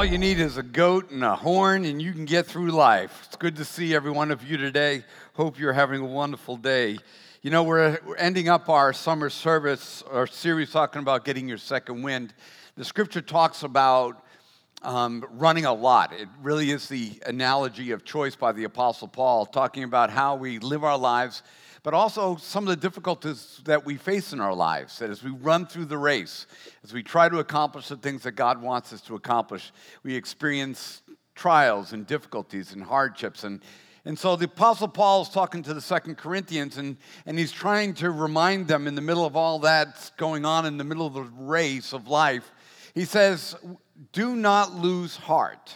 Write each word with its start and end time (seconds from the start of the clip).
all 0.00 0.06
you 0.06 0.16
need 0.16 0.40
is 0.40 0.56
a 0.56 0.62
goat 0.62 1.10
and 1.10 1.22
a 1.22 1.36
horn, 1.36 1.84
and 1.84 2.00
you 2.00 2.10
can 2.14 2.24
get 2.24 2.46
through 2.46 2.70
life. 2.70 3.24
It's 3.26 3.36
good 3.36 3.56
to 3.56 3.66
see 3.66 3.94
every 3.94 4.10
one 4.10 4.30
of 4.30 4.42
you 4.42 4.56
today. 4.56 5.04
Hope 5.34 5.58
you're 5.58 5.74
having 5.74 6.00
a 6.00 6.06
wonderful 6.06 6.56
day. 6.56 6.96
You 7.42 7.50
know, 7.50 7.62
we're, 7.62 7.98
ending 8.16 8.48
up 8.48 8.70
our 8.70 8.94
summer 8.94 9.28
service, 9.28 10.02
our 10.10 10.26
series 10.26 10.72
talking 10.72 11.02
about 11.02 11.26
getting 11.26 11.46
your 11.46 11.58
second 11.58 12.00
wind. 12.00 12.32
The 12.78 12.84
scripture 12.86 13.20
talks 13.20 13.62
about 13.62 14.24
um, 14.80 15.22
running 15.32 15.66
a 15.66 15.74
lot. 15.74 16.14
It 16.14 16.28
really 16.40 16.70
is 16.70 16.88
the 16.88 17.20
analogy 17.26 17.90
of 17.90 18.02
choice 18.02 18.34
by 18.34 18.52
the 18.52 18.64
Apostle 18.64 19.06
Paul, 19.06 19.44
talking 19.44 19.84
about 19.84 20.08
how 20.08 20.34
we 20.34 20.60
live 20.60 20.82
our 20.82 20.96
lives 20.96 21.42
but 21.82 21.94
also 21.94 22.36
some 22.36 22.64
of 22.64 22.70
the 22.70 22.76
difficulties 22.76 23.60
that 23.64 23.84
we 23.84 23.96
face 23.96 24.32
in 24.32 24.40
our 24.40 24.54
lives. 24.54 24.98
That 24.98 25.10
as 25.10 25.22
we 25.22 25.30
run 25.30 25.66
through 25.66 25.86
the 25.86 25.98
race, 25.98 26.46
as 26.84 26.92
we 26.92 27.02
try 27.02 27.28
to 27.28 27.38
accomplish 27.38 27.88
the 27.88 27.96
things 27.96 28.22
that 28.22 28.32
God 28.32 28.60
wants 28.60 28.92
us 28.92 29.00
to 29.02 29.14
accomplish, 29.14 29.72
we 30.02 30.14
experience 30.14 31.02
trials 31.34 31.92
and 31.92 32.06
difficulties 32.06 32.72
and 32.72 32.82
hardships. 32.82 33.44
And, 33.44 33.62
and 34.04 34.18
so 34.18 34.36
the 34.36 34.44
Apostle 34.44 34.88
Paul 34.88 35.22
is 35.22 35.30
talking 35.30 35.62
to 35.62 35.74
the 35.74 35.80
Second 35.80 36.16
Corinthians, 36.16 36.76
and, 36.76 36.98
and 37.24 37.38
he's 37.38 37.52
trying 37.52 37.94
to 37.94 38.10
remind 38.10 38.68
them 38.68 38.86
in 38.86 38.94
the 38.94 39.00
middle 39.00 39.24
of 39.24 39.36
all 39.36 39.58
that's 39.58 40.10
going 40.10 40.44
on 40.44 40.66
in 40.66 40.76
the 40.76 40.84
middle 40.84 41.06
of 41.06 41.14
the 41.14 41.22
race 41.22 41.94
of 41.94 42.08
life. 42.08 42.52
He 42.94 43.04
says, 43.06 43.56
Do 44.12 44.36
not 44.36 44.74
lose 44.74 45.16
heart 45.16 45.74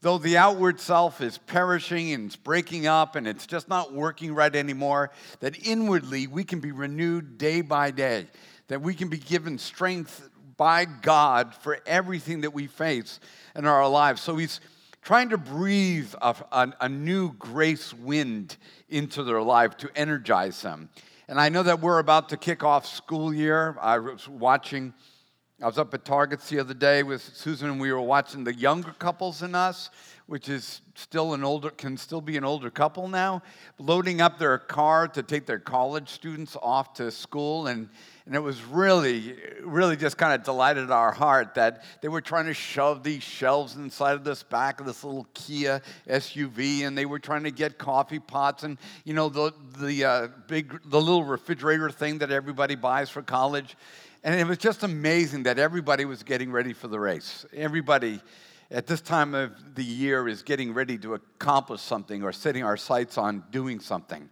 though 0.00 0.18
the 0.18 0.36
outward 0.36 0.80
self 0.80 1.20
is 1.20 1.38
perishing 1.38 2.12
and 2.12 2.26
it's 2.26 2.36
breaking 2.36 2.86
up 2.86 3.16
and 3.16 3.26
it's 3.26 3.46
just 3.46 3.68
not 3.68 3.92
working 3.92 4.34
right 4.34 4.54
anymore, 4.54 5.10
that 5.40 5.66
inwardly 5.66 6.26
we 6.26 6.44
can 6.44 6.60
be 6.60 6.72
renewed 6.72 7.38
day 7.38 7.60
by 7.60 7.90
day, 7.90 8.26
that 8.68 8.82
we 8.82 8.94
can 8.94 9.08
be 9.08 9.18
given 9.18 9.58
strength 9.58 10.28
by 10.56 10.84
God 10.84 11.54
for 11.54 11.78
everything 11.86 12.42
that 12.42 12.54
we 12.54 12.66
face 12.66 13.20
in 13.54 13.66
our 13.66 13.88
lives. 13.88 14.22
So 14.22 14.36
he's 14.36 14.60
trying 15.02 15.28
to 15.28 15.38
breathe 15.38 16.12
a, 16.20 16.34
a, 16.52 16.72
a 16.82 16.88
new 16.88 17.32
grace 17.34 17.94
wind 17.94 18.56
into 18.88 19.22
their 19.22 19.42
life 19.42 19.76
to 19.78 19.90
energize 19.94 20.62
them. 20.62 20.88
And 21.28 21.40
I 21.40 21.48
know 21.48 21.62
that 21.62 21.80
we're 21.80 21.98
about 21.98 22.28
to 22.30 22.36
kick 22.36 22.62
off 22.62 22.86
school 22.86 23.34
year. 23.34 23.76
I 23.80 23.98
was 23.98 24.28
watching 24.28 24.94
I 25.62 25.64
was 25.64 25.78
up 25.78 25.94
at 25.94 26.04
Targets 26.04 26.50
the 26.50 26.60
other 26.60 26.74
day 26.74 27.02
with 27.02 27.22
Susan, 27.34 27.70
and 27.70 27.80
we 27.80 27.90
were 27.90 27.98
watching 27.98 28.44
the 28.44 28.52
younger 28.52 28.92
couples 28.98 29.40
in 29.40 29.54
us, 29.54 29.88
which 30.26 30.50
is 30.50 30.82
still 30.94 31.32
an 31.32 31.42
older, 31.42 31.70
can 31.70 31.96
still 31.96 32.20
be 32.20 32.36
an 32.36 32.44
older 32.44 32.68
couple 32.68 33.08
now, 33.08 33.42
loading 33.78 34.20
up 34.20 34.38
their 34.38 34.58
car 34.58 35.08
to 35.08 35.22
take 35.22 35.46
their 35.46 35.58
college 35.58 36.10
students 36.10 36.58
off 36.60 36.92
to 36.92 37.10
school. 37.10 37.68
And, 37.68 37.88
and 38.26 38.34
it 38.34 38.40
was 38.40 38.62
really, 38.64 39.34
really 39.62 39.96
just 39.96 40.18
kind 40.18 40.34
of 40.34 40.44
delighted 40.44 40.90
our 40.90 41.10
heart 41.10 41.54
that 41.54 41.84
they 42.02 42.08
were 42.08 42.20
trying 42.20 42.44
to 42.46 42.54
shove 42.54 43.02
these 43.02 43.22
shelves 43.22 43.76
inside 43.76 44.12
of 44.12 44.24
this 44.24 44.42
back 44.42 44.78
of 44.78 44.84
this 44.84 45.04
little 45.04 45.26
Kia 45.32 45.80
SUV, 46.06 46.82
and 46.82 46.98
they 46.98 47.06
were 47.06 47.18
trying 47.18 47.44
to 47.44 47.50
get 47.50 47.78
coffee 47.78 48.18
pots 48.18 48.62
and, 48.62 48.76
you 49.04 49.14
know, 49.14 49.30
the, 49.30 49.54
the 49.78 50.04
uh, 50.04 50.28
big, 50.48 50.78
the 50.84 51.00
little 51.00 51.24
refrigerator 51.24 51.88
thing 51.88 52.18
that 52.18 52.30
everybody 52.30 52.74
buys 52.74 53.08
for 53.08 53.22
college. 53.22 53.74
And 54.24 54.38
it 54.38 54.46
was 54.46 54.58
just 54.58 54.82
amazing 54.82 55.44
that 55.44 55.58
everybody 55.58 56.04
was 56.04 56.22
getting 56.22 56.50
ready 56.50 56.72
for 56.72 56.88
the 56.88 56.98
race. 56.98 57.46
Everybody 57.54 58.20
at 58.70 58.86
this 58.86 59.00
time 59.00 59.34
of 59.34 59.74
the 59.74 59.84
year 59.84 60.26
is 60.28 60.42
getting 60.42 60.74
ready 60.74 60.98
to 60.98 61.14
accomplish 61.14 61.80
something 61.80 62.22
or 62.22 62.32
setting 62.32 62.64
our 62.64 62.76
sights 62.76 63.16
on 63.18 63.44
doing 63.50 63.78
something. 63.78 64.28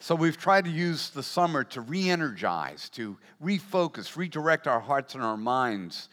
So 0.00 0.14
we've 0.14 0.36
tried 0.36 0.64
to 0.66 0.70
use 0.70 1.10
the 1.10 1.22
summer 1.22 1.64
to 1.64 1.80
re 1.80 2.08
energize, 2.08 2.88
to 2.90 3.16
refocus, 3.42 4.16
redirect 4.16 4.66
our 4.66 4.80
hearts 4.80 5.14
and 5.14 5.24
our 5.24 5.36
minds 5.36 6.08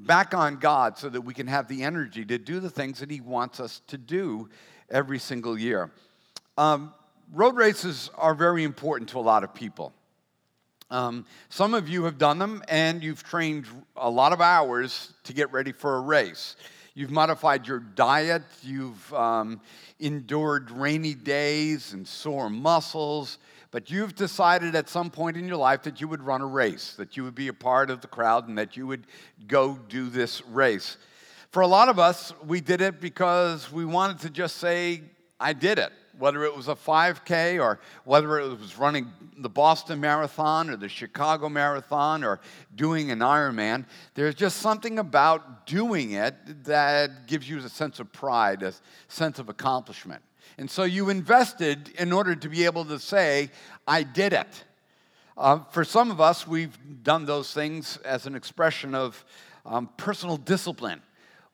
back 0.00 0.34
on 0.34 0.56
God 0.56 0.98
so 0.98 1.08
that 1.08 1.20
we 1.20 1.34
can 1.34 1.46
have 1.46 1.68
the 1.68 1.82
energy 1.82 2.24
to 2.24 2.38
do 2.38 2.60
the 2.60 2.70
things 2.70 3.00
that 3.00 3.10
He 3.10 3.20
wants 3.20 3.60
us 3.60 3.80
to 3.88 3.98
do 3.98 4.48
every 4.90 5.18
single 5.18 5.58
year. 5.58 5.90
Um, 6.58 6.92
road 7.32 7.56
races 7.56 8.10
are 8.16 8.34
very 8.34 8.64
important 8.64 9.10
to 9.10 9.18
a 9.18 9.20
lot 9.20 9.44
of 9.44 9.54
people. 9.54 9.92
Um, 10.92 11.24
some 11.48 11.72
of 11.72 11.88
you 11.88 12.04
have 12.04 12.18
done 12.18 12.38
them 12.38 12.62
and 12.68 13.02
you've 13.02 13.22
trained 13.22 13.66
a 13.96 14.10
lot 14.10 14.34
of 14.34 14.42
hours 14.42 15.14
to 15.24 15.32
get 15.32 15.50
ready 15.50 15.72
for 15.72 15.96
a 15.96 16.00
race. 16.02 16.54
You've 16.92 17.10
modified 17.10 17.66
your 17.66 17.78
diet, 17.78 18.42
you've 18.62 19.14
um, 19.14 19.62
endured 20.00 20.70
rainy 20.70 21.14
days 21.14 21.94
and 21.94 22.06
sore 22.06 22.50
muscles, 22.50 23.38
but 23.70 23.90
you've 23.90 24.14
decided 24.14 24.74
at 24.74 24.90
some 24.90 25.08
point 25.08 25.38
in 25.38 25.48
your 25.48 25.56
life 25.56 25.82
that 25.84 26.02
you 26.02 26.08
would 26.08 26.22
run 26.22 26.42
a 26.42 26.46
race, 26.46 26.92
that 26.96 27.16
you 27.16 27.24
would 27.24 27.34
be 27.34 27.48
a 27.48 27.54
part 27.54 27.88
of 27.88 28.02
the 28.02 28.06
crowd, 28.06 28.46
and 28.48 28.58
that 28.58 28.76
you 28.76 28.86
would 28.86 29.06
go 29.48 29.78
do 29.88 30.10
this 30.10 30.44
race. 30.48 30.98
For 31.52 31.62
a 31.62 31.66
lot 31.66 31.88
of 31.88 31.98
us, 31.98 32.34
we 32.46 32.60
did 32.60 32.82
it 32.82 33.00
because 33.00 33.72
we 33.72 33.86
wanted 33.86 34.18
to 34.20 34.28
just 34.30 34.56
say, 34.56 35.00
I 35.40 35.54
did 35.54 35.78
it 35.78 35.92
whether 36.22 36.44
it 36.44 36.56
was 36.56 36.68
a 36.68 36.74
5K 36.76 37.60
or 37.60 37.80
whether 38.04 38.38
it 38.38 38.48
was 38.60 38.78
running 38.78 39.10
the 39.38 39.48
Boston 39.48 39.98
Marathon 39.98 40.70
or 40.70 40.76
the 40.76 40.88
Chicago 40.88 41.48
Marathon 41.48 42.22
or 42.22 42.38
doing 42.76 43.10
an 43.10 43.18
Ironman, 43.18 43.84
there's 44.14 44.36
just 44.36 44.58
something 44.58 45.00
about 45.00 45.66
doing 45.66 46.12
it 46.12 46.36
that 46.62 47.26
gives 47.26 47.50
you 47.50 47.58
a 47.58 47.68
sense 47.68 47.98
of 47.98 48.12
pride, 48.12 48.62
a 48.62 48.72
sense 49.08 49.40
of 49.40 49.48
accomplishment. 49.48 50.22
And 50.58 50.70
so 50.70 50.84
you 50.84 51.10
invested 51.10 51.90
in 51.98 52.12
order 52.12 52.36
to 52.36 52.48
be 52.48 52.66
able 52.66 52.84
to 52.84 53.00
say, 53.00 53.50
I 53.88 54.04
did 54.04 54.32
it. 54.32 54.64
Uh, 55.36 55.64
for 55.72 55.82
some 55.82 56.12
of 56.12 56.20
us, 56.20 56.46
we've 56.46 56.78
done 57.02 57.26
those 57.26 57.52
things 57.52 57.96
as 58.04 58.26
an 58.26 58.36
expression 58.36 58.94
of 58.94 59.24
um, 59.66 59.90
personal 59.96 60.36
discipline. 60.36 61.02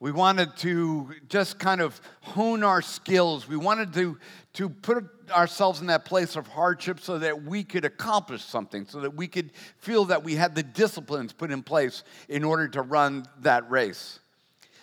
We 0.00 0.12
wanted 0.12 0.56
to 0.58 1.12
just 1.28 1.58
kind 1.58 1.80
of 1.80 2.00
hone 2.20 2.62
our 2.62 2.80
skills. 2.82 3.48
We 3.48 3.56
wanted 3.56 3.92
to, 3.94 4.18
to 4.54 4.68
put 4.68 5.04
ourselves 5.30 5.80
in 5.80 5.88
that 5.88 6.04
place 6.04 6.36
of 6.36 6.46
hardship 6.46 7.00
so 7.00 7.18
that 7.18 7.42
we 7.42 7.64
could 7.64 7.84
accomplish 7.84 8.44
something, 8.44 8.86
so 8.86 9.00
that 9.00 9.14
we 9.14 9.26
could 9.26 9.50
feel 9.78 10.04
that 10.06 10.22
we 10.22 10.36
had 10.36 10.54
the 10.54 10.62
disciplines 10.62 11.32
put 11.32 11.50
in 11.50 11.62
place 11.64 12.04
in 12.28 12.44
order 12.44 12.68
to 12.68 12.82
run 12.82 13.26
that 13.40 13.68
race. 13.70 14.20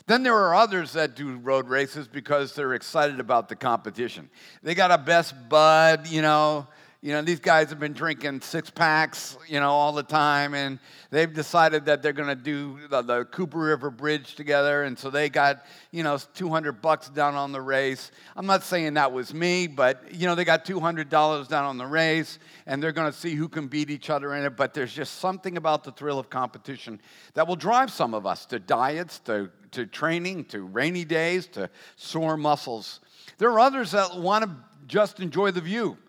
Then 0.07 0.21
there 0.21 0.35
are 0.35 0.53
others 0.53 0.93
that 0.93 1.15
do 1.15 1.37
road 1.37 1.67
races 1.67 2.07
because 2.07 2.53
they're 2.53 2.73
excited 2.73 3.19
about 3.19 3.49
the 3.49 3.55
competition. 3.55 4.29
They 4.61 4.75
got 4.75 4.91
a 4.91 4.97
best 4.97 5.33
bud, 5.49 6.07
you 6.07 6.21
know, 6.21 6.67
you 7.05 7.11
know, 7.11 7.21
these 7.21 7.39
guys 7.39 7.69
have 7.69 7.79
been 7.79 7.93
drinking 7.93 8.41
six 8.41 8.71
packs, 8.71 9.37
you 9.47 9.59
know, 9.59 9.69
all 9.69 9.91
the 9.91 10.01
time, 10.01 10.55
and 10.55 10.79
they've 11.11 11.31
decided 11.31 11.85
that 11.85 12.01
they're 12.01 12.13
going 12.13 12.29
to 12.29 12.35
do 12.35 12.79
the, 12.89 13.03
the, 13.03 13.25
Cooper 13.25 13.59
River 13.59 13.91
Bridge 13.91 14.33
together, 14.33 14.81
and 14.81 14.97
so 14.97 15.11
they 15.11 15.29
got, 15.29 15.67
you 15.91 16.01
know, 16.01 16.17
200 16.33 16.81
bucks 16.81 17.09
down 17.09 17.35
on 17.35 17.51
the 17.51 17.61
race. 17.61 18.09
I'm 18.35 18.47
not 18.47 18.63
saying 18.63 18.95
that 18.95 19.11
was 19.11 19.35
me, 19.35 19.67
but, 19.67 20.15
you 20.15 20.25
know, 20.25 20.33
they 20.33 20.45
got 20.45 20.65
$200 20.65 21.47
down 21.47 21.63
on 21.63 21.77
the 21.77 21.85
race, 21.85 22.39
and 22.65 22.81
they're 22.81 22.91
going 22.91 23.11
to 23.11 23.15
see 23.15 23.35
who 23.35 23.49
can 23.49 23.67
beat 23.67 23.91
each 23.91 24.09
other 24.09 24.33
in 24.33 24.43
it, 24.43 24.57
but 24.57 24.73
there's 24.73 24.91
just 24.91 25.19
something 25.19 25.57
about 25.57 25.83
the 25.83 25.91
thrill 25.91 26.17
of 26.17 26.31
competition 26.31 26.99
that 27.35 27.47
will 27.47 27.55
drive 27.55 27.91
some 27.91 28.15
of 28.15 28.25
us 28.25 28.47
to 28.47 28.57
diets, 28.57 29.19
to, 29.19 29.51
to 29.69 29.85
training, 29.85 30.45
to 30.45 30.63
rainy 30.63 31.05
days, 31.05 31.45
to 31.49 31.69
sore 31.97 32.35
muscles. 32.35 32.99
There 33.37 33.51
are 33.51 33.59
others 33.59 33.91
that 33.91 34.17
want 34.17 34.45
to 34.45 34.49
just 34.87 35.19
enjoy 35.19 35.51
the 35.51 35.61
view 35.61 35.99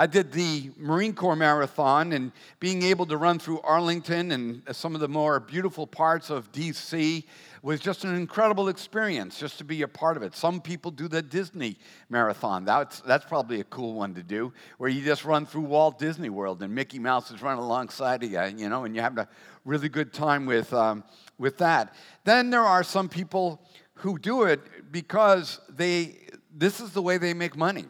I 0.00 0.06
did 0.06 0.32
the 0.32 0.70
Marine 0.78 1.12
Corps 1.12 1.36
Marathon, 1.36 2.14
and 2.14 2.32
being 2.58 2.82
able 2.84 3.04
to 3.04 3.18
run 3.18 3.38
through 3.38 3.60
Arlington 3.60 4.32
and 4.32 4.62
some 4.72 4.94
of 4.94 5.02
the 5.02 5.08
more 5.08 5.38
beautiful 5.40 5.86
parts 5.86 6.30
of 6.30 6.50
DC 6.52 7.24
was 7.60 7.80
just 7.80 8.04
an 8.04 8.14
incredible 8.14 8.68
experience 8.68 9.38
just 9.38 9.58
to 9.58 9.64
be 9.64 9.82
a 9.82 9.88
part 9.88 10.16
of 10.16 10.22
it. 10.22 10.34
Some 10.34 10.62
people 10.62 10.90
do 10.90 11.06
the 11.06 11.20
Disney 11.20 11.76
Marathon. 12.08 12.64
That's, 12.64 13.00
that's 13.00 13.26
probably 13.26 13.60
a 13.60 13.64
cool 13.64 13.92
one 13.92 14.14
to 14.14 14.22
do, 14.22 14.54
where 14.78 14.88
you 14.88 15.04
just 15.04 15.26
run 15.26 15.44
through 15.44 15.64
Walt 15.64 15.98
Disney 15.98 16.30
World 16.30 16.62
and 16.62 16.74
Mickey 16.74 16.98
Mouse 16.98 17.30
is 17.30 17.42
running 17.42 17.62
alongside 17.62 18.24
of 18.24 18.30
you, 18.30 18.42
you 18.56 18.70
know, 18.70 18.84
and 18.84 18.96
you 18.96 19.02
have 19.02 19.18
a 19.18 19.28
really 19.66 19.90
good 19.90 20.14
time 20.14 20.46
with, 20.46 20.72
um, 20.72 21.04
with 21.36 21.58
that. 21.58 21.94
Then 22.24 22.48
there 22.48 22.64
are 22.64 22.82
some 22.82 23.10
people 23.10 23.60
who 23.96 24.18
do 24.18 24.44
it 24.44 24.60
because 24.90 25.60
they, 25.68 26.16
this 26.56 26.80
is 26.80 26.92
the 26.92 27.02
way 27.02 27.18
they 27.18 27.34
make 27.34 27.54
money. 27.54 27.84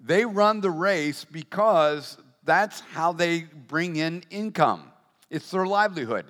They 0.00 0.24
run 0.24 0.60
the 0.60 0.70
race 0.70 1.24
because 1.24 2.18
that's 2.44 2.80
how 2.80 3.12
they 3.12 3.42
bring 3.42 3.96
in 3.96 4.22
income. 4.30 4.92
It's 5.30 5.50
their 5.50 5.66
livelihood. 5.66 6.26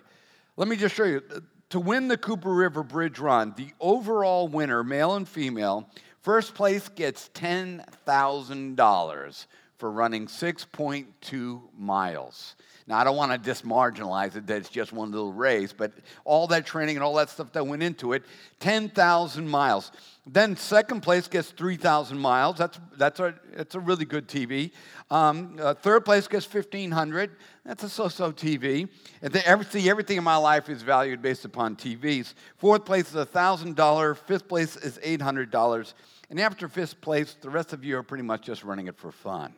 Let 0.56 0.68
me 0.68 0.76
just 0.76 0.94
show 0.94 1.04
you. 1.04 1.22
To 1.70 1.80
win 1.80 2.08
the 2.08 2.16
Cooper 2.16 2.52
River 2.52 2.82
Bridge 2.82 3.18
Run, 3.18 3.52
the 3.56 3.68
overall 3.78 4.48
winner, 4.48 4.82
male 4.82 5.16
and 5.16 5.28
female, 5.28 5.88
first 6.22 6.54
place 6.54 6.88
gets 6.88 7.28
$10,000 7.34 9.46
for 9.76 9.90
running 9.90 10.26
6.2 10.26 11.60
miles. 11.76 12.56
Now, 12.88 12.96
I 12.98 13.04
don't 13.04 13.18
want 13.18 13.32
to 13.32 13.50
dismarginalize 13.50 14.34
it 14.34 14.46
that 14.46 14.56
it's 14.56 14.70
just 14.70 14.94
one 14.94 15.10
little 15.12 15.32
race, 15.32 15.74
but 15.76 15.92
all 16.24 16.46
that 16.46 16.64
training 16.64 16.96
and 16.96 17.04
all 17.04 17.14
that 17.16 17.28
stuff 17.28 17.52
that 17.52 17.66
went 17.66 17.82
into 17.82 18.14
it 18.14 18.24
10,000 18.60 19.46
miles. 19.46 19.92
Then, 20.26 20.56
second 20.56 21.02
place 21.02 21.28
gets 21.28 21.50
3,000 21.50 22.18
miles. 22.18 22.56
That's, 22.56 22.80
that's, 22.96 23.20
a, 23.20 23.34
that's 23.54 23.74
a 23.74 23.80
really 23.80 24.06
good 24.06 24.26
TV. 24.26 24.70
Um, 25.10 25.58
uh, 25.60 25.74
third 25.74 26.06
place 26.06 26.26
gets 26.28 26.52
1,500. 26.52 27.36
That's 27.66 27.82
a 27.82 27.90
so 27.90 28.08
so 28.08 28.32
TV. 28.32 28.88
And 29.20 29.34
then 29.34 29.42
every, 29.44 29.66
see, 29.66 29.90
everything 29.90 30.16
in 30.16 30.24
my 30.24 30.36
life 30.36 30.70
is 30.70 30.80
valued 30.80 31.20
based 31.20 31.44
upon 31.44 31.76
TVs. 31.76 32.32
Fourth 32.56 32.86
place 32.86 33.14
is 33.14 33.26
$1,000. 33.26 34.16
Fifth 34.16 34.48
place 34.48 34.76
is 34.76 34.98
$800. 34.98 35.92
And 36.30 36.40
after 36.40 36.68
fifth 36.68 37.02
place, 37.02 37.36
the 37.38 37.50
rest 37.50 37.74
of 37.74 37.84
you 37.84 37.98
are 37.98 38.02
pretty 38.02 38.24
much 38.24 38.42
just 38.42 38.64
running 38.64 38.86
it 38.86 38.96
for 38.96 39.12
fun. 39.12 39.52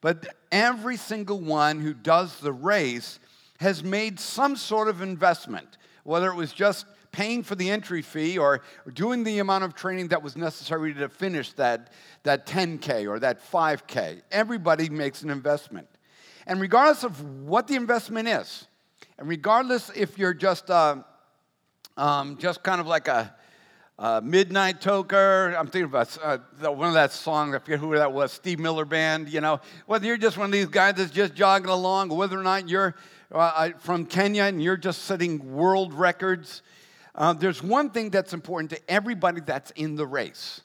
But 0.00 0.34
every 0.52 0.96
single 0.96 1.40
one 1.40 1.80
who 1.80 1.94
does 1.94 2.38
the 2.40 2.52
race 2.52 3.18
has 3.58 3.82
made 3.82 4.20
some 4.20 4.56
sort 4.56 4.88
of 4.88 5.02
investment, 5.02 5.78
whether 6.04 6.30
it 6.30 6.36
was 6.36 6.52
just 6.52 6.86
paying 7.10 7.42
for 7.42 7.54
the 7.54 7.70
entry 7.70 8.02
fee 8.02 8.38
or 8.38 8.60
doing 8.92 9.24
the 9.24 9.40
amount 9.40 9.64
of 9.64 9.74
training 9.74 10.08
that 10.08 10.22
was 10.22 10.36
necessary 10.36 10.94
to 10.94 11.08
finish 11.08 11.52
that, 11.54 11.92
that 12.22 12.46
10K 12.46 13.08
or 13.08 13.18
that 13.18 13.40
5K. 13.50 14.22
Everybody 14.30 14.88
makes 14.88 15.22
an 15.22 15.30
investment. 15.30 15.88
And 16.46 16.60
regardless 16.60 17.02
of 17.02 17.44
what 17.44 17.66
the 17.66 17.74
investment 17.74 18.28
is, 18.28 18.66
and 19.18 19.28
regardless 19.28 19.90
if 19.96 20.16
you're 20.16 20.34
just, 20.34 20.70
uh, 20.70 21.02
um, 21.96 22.38
just 22.38 22.62
kind 22.62 22.80
of 22.80 22.86
like 22.86 23.08
a, 23.08 23.34
uh, 23.98 24.20
Midnight 24.22 24.80
Toker. 24.80 25.58
I'm 25.58 25.66
thinking 25.66 25.84
about 25.84 26.16
uh, 26.22 26.38
one 26.70 26.88
of 26.88 26.94
that 26.94 27.12
songs. 27.12 27.54
I 27.54 27.58
forget 27.58 27.80
who 27.80 27.94
that 27.96 28.12
was. 28.12 28.32
Steve 28.32 28.58
Miller 28.58 28.84
Band. 28.84 29.28
You 29.28 29.40
know, 29.40 29.60
whether 29.86 30.06
you're 30.06 30.16
just 30.16 30.38
one 30.38 30.46
of 30.46 30.52
these 30.52 30.66
guys 30.66 30.94
that's 30.96 31.10
just 31.10 31.34
jogging 31.34 31.70
along, 31.70 32.10
whether 32.10 32.38
or 32.38 32.44
not 32.44 32.68
you're 32.68 32.94
uh, 33.32 33.70
from 33.78 34.06
Kenya 34.06 34.44
and 34.44 34.62
you're 34.62 34.76
just 34.76 35.02
setting 35.02 35.52
world 35.54 35.92
records. 35.92 36.62
Uh, 37.14 37.32
there's 37.32 37.62
one 37.62 37.90
thing 37.90 38.10
that's 38.10 38.32
important 38.32 38.70
to 38.70 38.80
everybody 38.88 39.40
that's 39.40 39.72
in 39.72 39.96
the 39.96 40.06
race, 40.06 40.60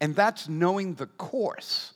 and 0.00 0.14
that's 0.14 0.48
knowing 0.48 0.94
the 0.94 1.06
course. 1.06 1.92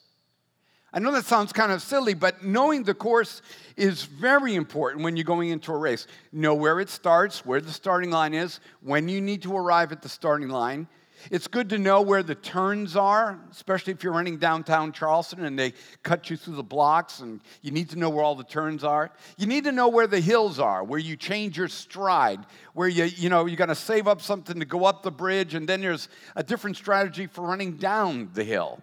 I 0.94 1.00
know 1.00 1.10
that 1.10 1.24
sounds 1.24 1.52
kind 1.52 1.72
of 1.72 1.82
silly, 1.82 2.14
but 2.14 2.44
knowing 2.44 2.84
the 2.84 2.94
course 2.94 3.42
is 3.76 4.04
very 4.04 4.54
important 4.54 5.02
when 5.02 5.16
you're 5.16 5.24
going 5.24 5.50
into 5.50 5.72
a 5.72 5.76
race. 5.76 6.06
Know 6.30 6.54
where 6.54 6.78
it 6.78 6.88
starts, 6.88 7.44
where 7.44 7.60
the 7.60 7.72
starting 7.72 8.12
line 8.12 8.32
is, 8.32 8.60
when 8.80 9.08
you 9.08 9.20
need 9.20 9.42
to 9.42 9.56
arrive 9.56 9.90
at 9.90 10.02
the 10.02 10.08
starting 10.08 10.50
line. 10.50 10.86
It's 11.32 11.48
good 11.48 11.68
to 11.70 11.78
know 11.78 12.00
where 12.00 12.22
the 12.22 12.36
turns 12.36 12.94
are, 12.94 13.40
especially 13.50 13.92
if 13.92 14.04
you're 14.04 14.12
running 14.12 14.36
downtown 14.36 14.92
Charleston 14.92 15.44
and 15.44 15.58
they 15.58 15.72
cut 16.04 16.30
you 16.30 16.36
through 16.36 16.54
the 16.54 16.62
blocks 16.62 17.18
and 17.18 17.40
you 17.60 17.72
need 17.72 17.90
to 17.90 17.98
know 17.98 18.08
where 18.08 18.24
all 18.24 18.36
the 18.36 18.44
turns 18.44 18.84
are. 18.84 19.10
You 19.36 19.48
need 19.48 19.64
to 19.64 19.72
know 19.72 19.88
where 19.88 20.06
the 20.06 20.20
hills 20.20 20.60
are, 20.60 20.84
where 20.84 21.00
you 21.00 21.16
change 21.16 21.58
your 21.58 21.66
stride, 21.66 22.46
where 22.72 22.88
you, 22.88 23.04
you 23.04 23.30
know, 23.30 23.46
you're 23.46 23.66
to 23.66 23.74
save 23.74 24.06
up 24.06 24.22
something 24.22 24.60
to 24.60 24.66
go 24.66 24.84
up 24.84 25.02
the 25.02 25.10
bridge 25.10 25.54
and 25.54 25.68
then 25.68 25.80
there's 25.80 26.08
a 26.36 26.44
different 26.44 26.76
strategy 26.76 27.26
for 27.26 27.42
running 27.42 27.78
down 27.78 28.30
the 28.34 28.44
hill. 28.44 28.80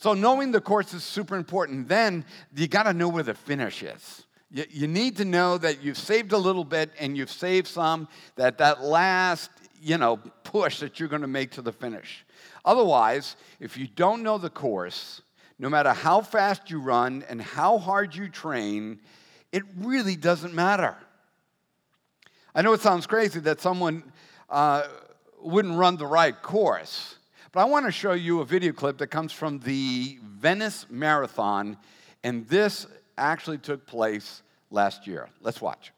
So 0.00 0.14
knowing 0.14 0.52
the 0.52 0.60
course 0.60 0.94
is 0.94 1.02
super 1.02 1.34
important. 1.34 1.88
Then 1.88 2.24
you 2.54 2.68
got 2.68 2.84
to 2.84 2.92
know 2.92 3.08
where 3.08 3.24
the 3.24 3.34
finish 3.34 3.82
is. 3.82 4.26
You, 4.48 4.64
you 4.70 4.86
need 4.86 5.16
to 5.16 5.24
know 5.24 5.58
that 5.58 5.82
you've 5.82 5.98
saved 5.98 6.30
a 6.30 6.38
little 6.38 6.62
bit 6.62 6.92
and 7.00 7.16
you've 7.16 7.32
saved 7.32 7.66
some, 7.66 8.06
that 8.36 8.58
that 8.58 8.80
last, 8.80 9.50
you 9.82 9.98
know, 9.98 10.18
push 10.44 10.78
that 10.78 11.00
you're 11.00 11.08
going 11.08 11.22
to 11.22 11.28
make 11.28 11.50
to 11.52 11.62
the 11.62 11.72
finish. 11.72 12.24
Otherwise, 12.64 13.34
if 13.58 13.76
you 13.76 13.88
don't 13.88 14.22
know 14.22 14.38
the 14.38 14.50
course, 14.50 15.20
no 15.58 15.68
matter 15.68 15.92
how 15.92 16.20
fast 16.20 16.70
you 16.70 16.78
run 16.78 17.24
and 17.28 17.42
how 17.42 17.76
hard 17.76 18.14
you 18.14 18.28
train, 18.28 19.00
it 19.50 19.64
really 19.78 20.14
doesn't 20.14 20.54
matter. 20.54 20.96
I 22.54 22.62
know 22.62 22.72
it 22.72 22.82
sounds 22.82 23.08
crazy 23.08 23.40
that 23.40 23.60
someone 23.60 24.04
uh, 24.48 24.86
wouldn't 25.42 25.76
run 25.76 25.96
the 25.96 26.06
right 26.06 26.40
course. 26.40 27.17
But 27.52 27.60
I 27.60 27.64
want 27.64 27.86
to 27.86 27.92
show 27.92 28.12
you 28.12 28.40
a 28.40 28.44
video 28.44 28.72
clip 28.72 28.98
that 28.98 29.06
comes 29.06 29.32
from 29.32 29.58
the 29.60 30.18
Venice 30.22 30.86
Marathon, 30.90 31.78
and 32.22 32.46
this 32.46 32.86
actually 33.16 33.58
took 33.58 33.86
place 33.86 34.42
last 34.70 35.06
year. 35.06 35.28
Let's 35.40 35.60
watch. 35.60 35.92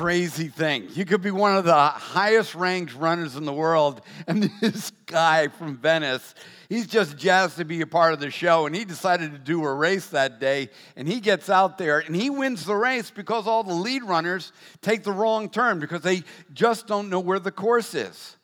Crazy 0.00 0.48
thing. 0.48 0.88
You 0.94 1.04
could 1.04 1.20
be 1.20 1.30
one 1.30 1.54
of 1.58 1.66
the 1.66 1.74
highest 1.74 2.54
ranked 2.54 2.94
runners 2.94 3.36
in 3.36 3.44
the 3.44 3.52
world, 3.52 4.00
and 4.26 4.50
this 4.62 4.92
guy 5.04 5.48
from 5.48 5.76
Venice, 5.76 6.34
he's 6.70 6.86
just 6.86 7.18
jazzed 7.18 7.58
to 7.58 7.66
be 7.66 7.82
a 7.82 7.86
part 7.86 8.14
of 8.14 8.18
the 8.18 8.30
show, 8.30 8.64
and 8.64 8.74
he 8.74 8.86
decided 8.86 9.32
to 9.32 9.38
do 9.38 9.62
a 9.62 9.74
race 9.74 10.06
that 10.06 10.40
day, 10.40 10.70
and 10.96 11.06
he 11.06 11.20
gets 11.20 11.50
out 11.50 11.76
there, 11.76 11.98
and 11.98 12.16
he 12.16 12.30
wins 12.30 12.64
the 12.64 12.74
race 12.74 13.10
because 13.10 13.46
all 13.46 13.62
the 13.62 13.74
lead 13.74 14.02
runners 14.02 14.52
take 14.80 15.02
the 15.02 15.12
wrong 15.12 15.50
turn 15.50 15.80
because 15.80 16.00
they 16.00 16.22
just 16.54 16.86
don't 16.86 17.10
know 17.10 17.20
where 17.20 17.38
the 17.38 17.52
course 17.52 17.94
is. 17.94 18.38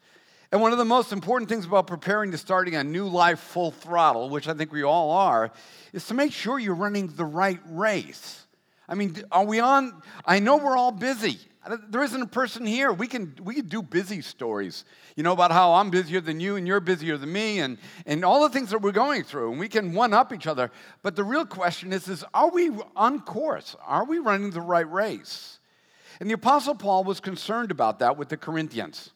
And 0.53 0.61
one 0.61 0.73
of 0.73 0.79
the 0.79 0.85
most 0.85 1.11
important 1.11 1.49
things 1.49 1.65
about 1.65 1.87
preparing 1.87 2.33
to 2.33 2.39
starting 2.39 2.75
a 2.75 2.85
new 2.85 3.09
life 3.09 3.41
full 3.41 3.71
throttle, 3.71 4.29
which 4.29 4.47
I 4.47 4.53
think 4.53 4.73
we 4.73 4.83
all 4.83 5.11
are, 5.11 5.51
is 5.95 6.07
to 6.09 6.15
make 6.15 6.35
sure 6.35 6.59
you're 6.59 6.75
running 6.75 7.07
the 7.07 7.25
right 7.25 7.61
race. 7.65 8.46
I 8.89 8.95
mean, 8.95 9.23
are 9.33 9.45
we 9.45 9.61
on? 9.61 10.03
I 10.25 10.39
know 10.39 10.57
we're 10.57 10.77
all 10.77 10.93
busy. 10.93 11.39
Uh, 11.65 11.77
there 11.89 12.03
isn't 12.05 12.23
a 12.23 12.27
person 12.27 12.65
here. 12.65 12.93
We 12.93 13.09
can, 13.09 13.35
we 13.43 13.55
can 13.55 13.67
do 13.67 13.83
busy 13.83 14.23
stories, 14.23 14.85
you 15.17 15.23
know, 15.23 15.33
about 15.33 15.51
how 15.51 15.75
I'm 15.75 15.91
busier 15.91 16.21
than 16.21 16.39
you 16.39 16.57
and 16.57 16.67
you're 16.67 16.79
busier 16.79 17.17
than 17.17 17.33
me 17.33 17.59
and, 17.59 17.79
and 18.07 18.25
all 18.25 18.43
the 18.43 18.51
things 18.51 18.71
that 18.71 18.81
we're 18.81 18.93
going 18.93 19.25
through. 19.25 19.51
And 19.51 19.59
we 19.59 19.69
can 19.69 19.93
one 19.93 20.15
up 20.15 20.33
each 20.33 20.47
other. 20.47 20.71
But 21.03 21.17
the 21.17 21.25
real 21.25 21.45
question 21.45 21.93
is, 21.93 22.07
is 22.09 22.25
are 22.33 22.51
we 22.51 22.71
on 22.95 23.21
course? 23.21 23.75
Are 23.85 24.05
we 24.05 24.19
running 24.19 24.51
the 24.51 24.61
right 24.61 24.91
race? 24.91 25.59
And 26.21 26.31
the 26.31 26.35
Apostle 26.35 26.75
Paul 26.75 27.05
was 27.05 27.21
concerned 27.21 27.71
about 27.71 27.99
that 27.99 28.17
with 28.17 28.29
the 28.29 28.37
Corinthians. 28.37 29.11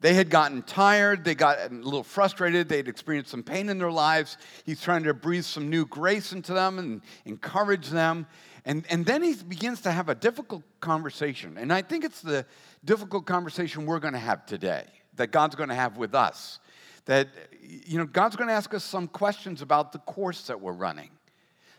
They 0.00 0.14
had 0.14 0.30
gotten 0.30 0.62
tired, 0.62 1.24
they 1.24 1.34
got 1.34 1.58
a 1.58 1.74
little 1.74 2.04
frustrated, 2.04 2.68
they'd 2.68 2.86
experienced 2.86 3.32
some 3.32 3.42
pain 3.42 3.68
in 3.68 3.78
their 3.78 3.90
lives. 3.90 4.36
He's 4.64 4.80
trying 4.80 5.02
to 5.04 5.14
breathe 5.14 5.44
some 5.44 5.70
new 5.70 5.86
grace 5.86 6.32
into 6.32 6.52
them 6.52 6.78
and 6.78 7.00
encourage 7.24 7.88
them. 7.88 8.28
And, 8.68 8.84
and 8.90 9.06
then 9.06 9.22
he 9.22 9.34
begins 9.34 9.80
to 9.80 9.90
have 9.90 10.10
a 10.10 10.14
difficult 10.14 10.62
conversation. 10.80 11.56
And 11.56 11.72
I 11.72 11.80
think 11.80 12.04
it's 12.04 12.20
the 12.20 12.44
difficult 12.84 13.24
conversation 13.24 13.86
we're 13.86 13.98
going 13.98 14.12
to 14.12 14.20
have 14.20 14.44
today, 14.44 14.84
that 15.16 15.28
God's 15.28 15.54
going 15.54 15.70
to 15.70 15.74
have 15.74 15.96
with 15.96 16.14
us. 16.14 16.60
That, 17.06 17.28
you 17.62 17.96
know, 17.96 18.04
God's 18.04 18.36
going 18.36 18.48
to 18.48 18.54
ask 18.54 18.74
us 18.74 18.84
some 18.84 19.08
questions 19.08 19.62
about 19.62 19.92
the 19.92 20.00
course 20.00 20.48
that 20.48 20.60
we're 20.60 20.72
running. 20.72 21.08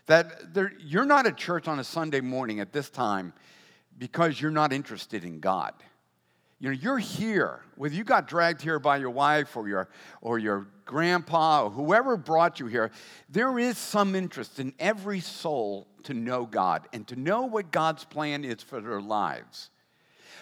That 0.06 0.52
there, 0.52 0.72
you're 0.80 1.04
not 1.04 1.28
at 1.28 1.36
church 1.36 1.68
on 1.68 1.78
a 1.78 1.84
Sunday 1.84 2.20
morning 2.20 2.58
at 2.58 2.72
this 2.72 2.90
time 2.90 3.34
because 3.96 4.40
you're 4.40 4.50
not 4.50 4.72
interested 4.72 5.24
in 5.24 5.38
God. 5.38 5.74
You 6.60 6.68
know, 6.68 6.76
you're 6.78 6.98
here, 6.98 7.60
whether 7.76 7.94
you 7.94 8.04
got 8.04 8.28
dragged 8.28 8.60
here 8.60 8.78
by 8.78 8.98
your 8.98 9.10
wife 9.10 9.56
or 9.56 9.66
your, 9.66 9.88
or 10.20 10.38
your 10.38 10.68
grandpa 10.84 11.64
or 11.64 11.70
whoever 11.70 12.18
brought 12.18 12.60
you 12.60 12.66
here, 12.66 12.90
there 13.30 13.58
is 13.58 13.78
some 13.78 14.14
interest 14.14 14.60
in 14.60 14.74
every 14.78 15.20
soul 15.20 15.88
to 16.04 16.12
know 16.12 16.44
God 16.44 16.86
and 16.92 17.08
to 17.08 17.16
know 17.16 17.46
what 17.46 17.70
God's 17.70 18.04
plan 18.04 18.44
is 18.44 18.62
for 18.62 18.80
their 18.82 19.00
lives. 19.00 19.70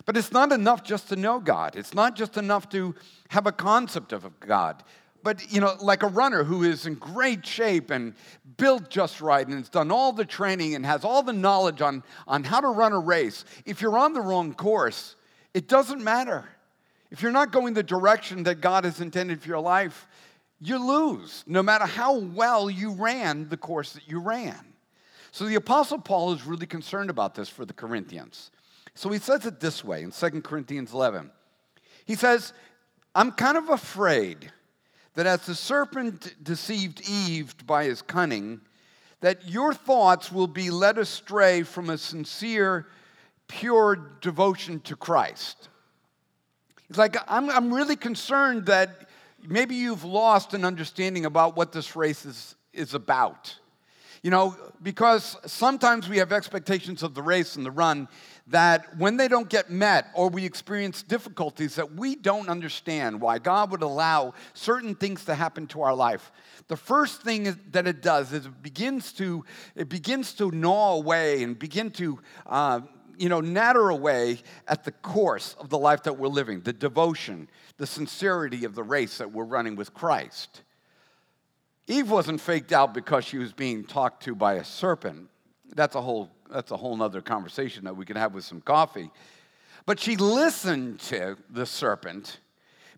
But 0.06 0.16
it's 0.16 0.32
not 0.32 0.50
enough 0.50 0.82
just 0.82 1.08
to 1.10 1.16
know 1.16 1.38
God. 1.38 1.76
It's 1.76 1.94
not 1.94 2.16
just 2.16 2.36
enough 2.36 2.68
to 2.70 2.96
have 3.28 3.46
a 3.46 3.52
concept 3.52 4.12
of 4.12 4.40
God. 4.40 4.82
But, 5.22 5.52
you 5.52 5.60
know, 5.60 5.76
like 5.80 6.02
a 6.02 6.08
runner 6.08 6.42
who 6.42 6.64
is 6.64 6.86
in 6.86 6.94
great 6.94 7.46
shape 7.46 7.90
and 7.90 8.14
built 8.56 8.90
just 8.90 9.20
right 9.20 9.46
and 9.46 9.56
has 9.56 9.68
done 9.68 9.92
all 9.92 10.12
the 10.12 10.24
training 10.24 10.74
and 10.74 10.84
has 10.84 11.04
all 11.04 11.22
the 11.22 11.32
knowledge 11.32 11.80
on, 11.80 12.02
on 12.26 12.42
how 12.42 12.60
to 12.60 12.68
run 12.68 12.92
a 12.92 12.98
race, 12.98 13.44
if 13.66 13.80
you're 13.80 13.98
on 13.98 14.14
the 14.14 14.20
wrong 14.20 14.54
course, 14.54 15.16
it 15.54 15.68
doesn't 15.68 16.02
matter. 16.02 16.44
If 17.10 17.22
you're 17.22 17.32
not 17.32 17.52
going 17.52 17.74
the 17.74 17.82
direction 17.82 18.42
that 18.44 18.60
God 18.60 18.84
has 18.84 19.00
intended 19.00 19.40
for 19.40 19.48
your 19.48 19.60
life, 19.60 20.06
you 20.60 20.78
lose, 20.84 21.44
no 21.46 21.62
matter 21.62 21.86
how 21.86 22.18
well 22.18 22.68
you 22.68 22.92
ran 22.92 23.48
the 23.48 23.56
course 23.56 23.92
that 23.92 24.08
you 24.08 24.18
ran. 24.18 24.58
So 25.30 25.44
the 25.44 25.54
Apostle 25.54 25.98
Paul 25.98 26.32
is 26.32 26.44
really 26.44 26.66
concerned 26.66 27.10
about 27.10 27.34
this 27.34 27.48
for 27.48 27.64
the 27.64 27.72
Corinthians. 27.72 28.50
So 28.94 29.10
he 29.10 29.18
says 29.18 29.46
it 29.46 29.60
this 29.60 29.84
way 29.84 30.02
in 30.02 30.10
2 30.10 30.42
Corinthians 30.42 30.92
11. 30.92 31.30
He 32.04 32.14
says, 32.14 32.52
I'm 33.14 33.32
kind 33.32 33.56
of 33.56 33.68
afraid 33.68 34.50
that 35.14 35.26
as 35.26 35.46
the 35.46 35.54
serpent 35.54 36.34
deceived 36.42 37.08
Eve 37.08 37.54
by 37.66 37.84
his 37.84 38.02
cunning, 38.02 38.60
that 39.20 39.48
your 39.48 39.74
thoughts 39.74 40.30
will 40.32 40.46
be 40.46 40.70
led 40.70 40.98
astray 40.98 41.62
from 41.62 41.90
a 41.90 41.98
sincere, 41.98 42.86
pure 43.48 43.96
devotion 44.20 44.80
to 44.80 44.94
Christ. 44.96 45.68
It's 46.88 46.98
like, 46.98 47.16
I'm, 47.26 47.50
I'm 47.50 47.72
really 47.72 47.96
concerned 47.96 48.66
that 48.66 49.08
maybe 49.46 49.74
you've 49.74 50.04
lost 50.04 50.54
an 50.54 50.64
understanding 50.64 51.26
about 51.26 51.56
what 51.56 51.72
this 51.72 51.96
race 51.96 52.24
is, 52.24 52.54
is 52.72 52.94
about. 52.94 53.56
You 54.22 54.30
know, 54.30 54.56
because 54.82 55.36
sometimes 55.46 56.08
we 56.08 56.18
have 56.18 56.32
expectations 56.32 57.02
of 57.02 57.14
the 57.14 57.22
race 57.22 57.56
and 57.56 57.64
the 57.64 57.70
run 57.70 58.08
that 58.48 58.96
when 58.96 59.16
they 59.16 59.28
don't 59.28 59.48
get 59.48 59.70
met 59.70 60.08
or 60.14 60.28
we 60.28 60.44
experience 60.44 61.02
difficulties 61.02 61.76
that 61.76 61.94
we 61.94 62.16
don't 62.16 62.48
understand 62.48 63.20
why 63.20 63.38
God 63.38 63.70
would 63.70 63.82
allow 63.82 64.34
certain 64.54 64.94
things 64.94 65.24
to 65.26 65.34
happen 65.34 65.66
to 65.68 65.82
our 65.82 65.94
life. 65.94 66.32
The 66.66 66.76
first 66.76 67.22
thing 67.22 67.56
that 67.70 67.86
it 67.86 68.02
does 68.02 68.32
is 68.32 68.46
it 68.46 68.62
begins 68.62 69.12
to 69.14 69.44
it 69.76 69.88
begins 69.88 70.32
to 70.34 70.50
gnaw 70.50 70.94
away 70.94 71.42
and 71.42 71.58
begin 71.58 71.90
to 71.92 72.18
uh, 72.46 72.80
you 73.18 73.28
know 73.28 73.40
natter 73.40 73.88
away 73.90 74.38
at 74.66 74.84
the 74.84 74.92
course 74.92 75.56
of 75.58 75.68
the 75.68 75.78
life 75.78 76.04
that 76.04 76.18
we're 76.18 76.28
living, 76.28 76.60
the 76.60 76.72
devotion, 76.72 77.48
the 77.76 77.86
sincerity 77.86 78.64
of 78.64 78.74
the 78.74 78.82
race 78.82 79.18
that 79.18 79.32
we're 79.32 79.44
running 79.44 79.76
with 79.76 79.92
Christ. 79.94 80.62
Eve 81.86 82.10
wasn't 82.10 82.40
faked 82.40 82.72
out 82.72 82.92
because 82.92 83.24
she 83.24 83.38
was 83.38 83.52
being 83.52 83.82
talked 83.82 84.22
to 84.24 84.34
by 84.34 84.54
a 84.54 84.64
serpent. 84.64 85.28
That's 85.74 85.94
a 85.94 86.00
whole 86.00 86.30
that's 86.50 86.70
a 86.70 86.76
whole 86.76 87.02
other 87.02 87.20
conversation 87.20 87.84
that 87.84 87.96
we 87.96 88.04
can 88.04 88.16
have 88.16 88.34
with 88.34 88.44
some 88.44 88.60
coffee. 88.60 89.10
But 89.84 90.00
she 90.00 90.16
listened 90.16 91.00
to 91.00 91.36
the 91.50 91.66
serpent 91.66 92.40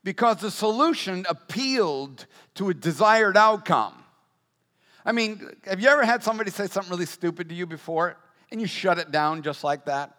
because 0.02 0.38
the 0.38 0.50
solution 0.50 1.26
appealed 1.28 2.26
to 2.54 2.70
a 2.70 2.74
desired 2.74 3.36
outcome. 3.36 3.94
I 5.04 5.12
mean, 5.12 5.50
have 5.64 5.80
you 5.80 5.88
ever 5.88 6.04
had 6.04 6.22
somebody 6.22 6.50
say 6.50 6.66
something 6.66 6.90
really 6.90 7.06
stupid 7.06 7.48
to 7.48 7.54
you 7.54 7.66
before 7.66 8.16
and 8.50 8.60
you 8.60 8.66
shut 8.66 8.98
it 8.98 9.10
down 9.10 9.42
just 9.42 9.64
like 9.64 9.84
that? 9.86 10.14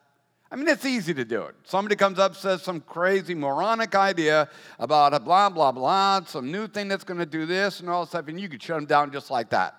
I 0.52 0.58
mean, 0.58 0.68
it's 0.68 0.86
easy 0.86 1.14
to 1.14 1.24
do 1.24 1.44
it. 1.44 1.56
Somebody 1.64 1.96
comes 1.96 2.20
up, 2.20 2.36
says 2.36 2.62
some 2.62 2.82
crazy 2.82 3.34
moronic 3.34 3.96
idea 3.96 4.50
about 4.80 5.14
a 5.14 5.20
blah, 5.20 5.50
blah, 5.50 5.72
blah, 5.72 6.26
some 6.26 6.52
new 6.52 6.68
thing 6.68 6.90
that's 6.90 7.06
going 7.06 7.20
to 7.20 7.26
do 7.26 7.46
this 7.46 7.80
and 7.80 7.90
all 7.90 8.02
this 8.02 8.10
stuff, 8.10 8.28
and 8.28 8.40
you 8.40 8.50
could 8.50 8.62
shut 8.62 8.76
them 8.76 8.86
down 8.86 9.12
just 9.12 9.32
like 9.32 9.50
that. 9.52 9.76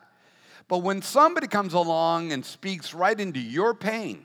But 0.69 0.79
when 0.79 1.03
somebody 1.03 1.47
comes 1.47 1.75
along 1.75 2.33
and 2.33 2.43
speaks 2.43 2.95
right 2.95 3.19
into 3.19 3.41
your 3.41 3.75
pain, 3.75 4.25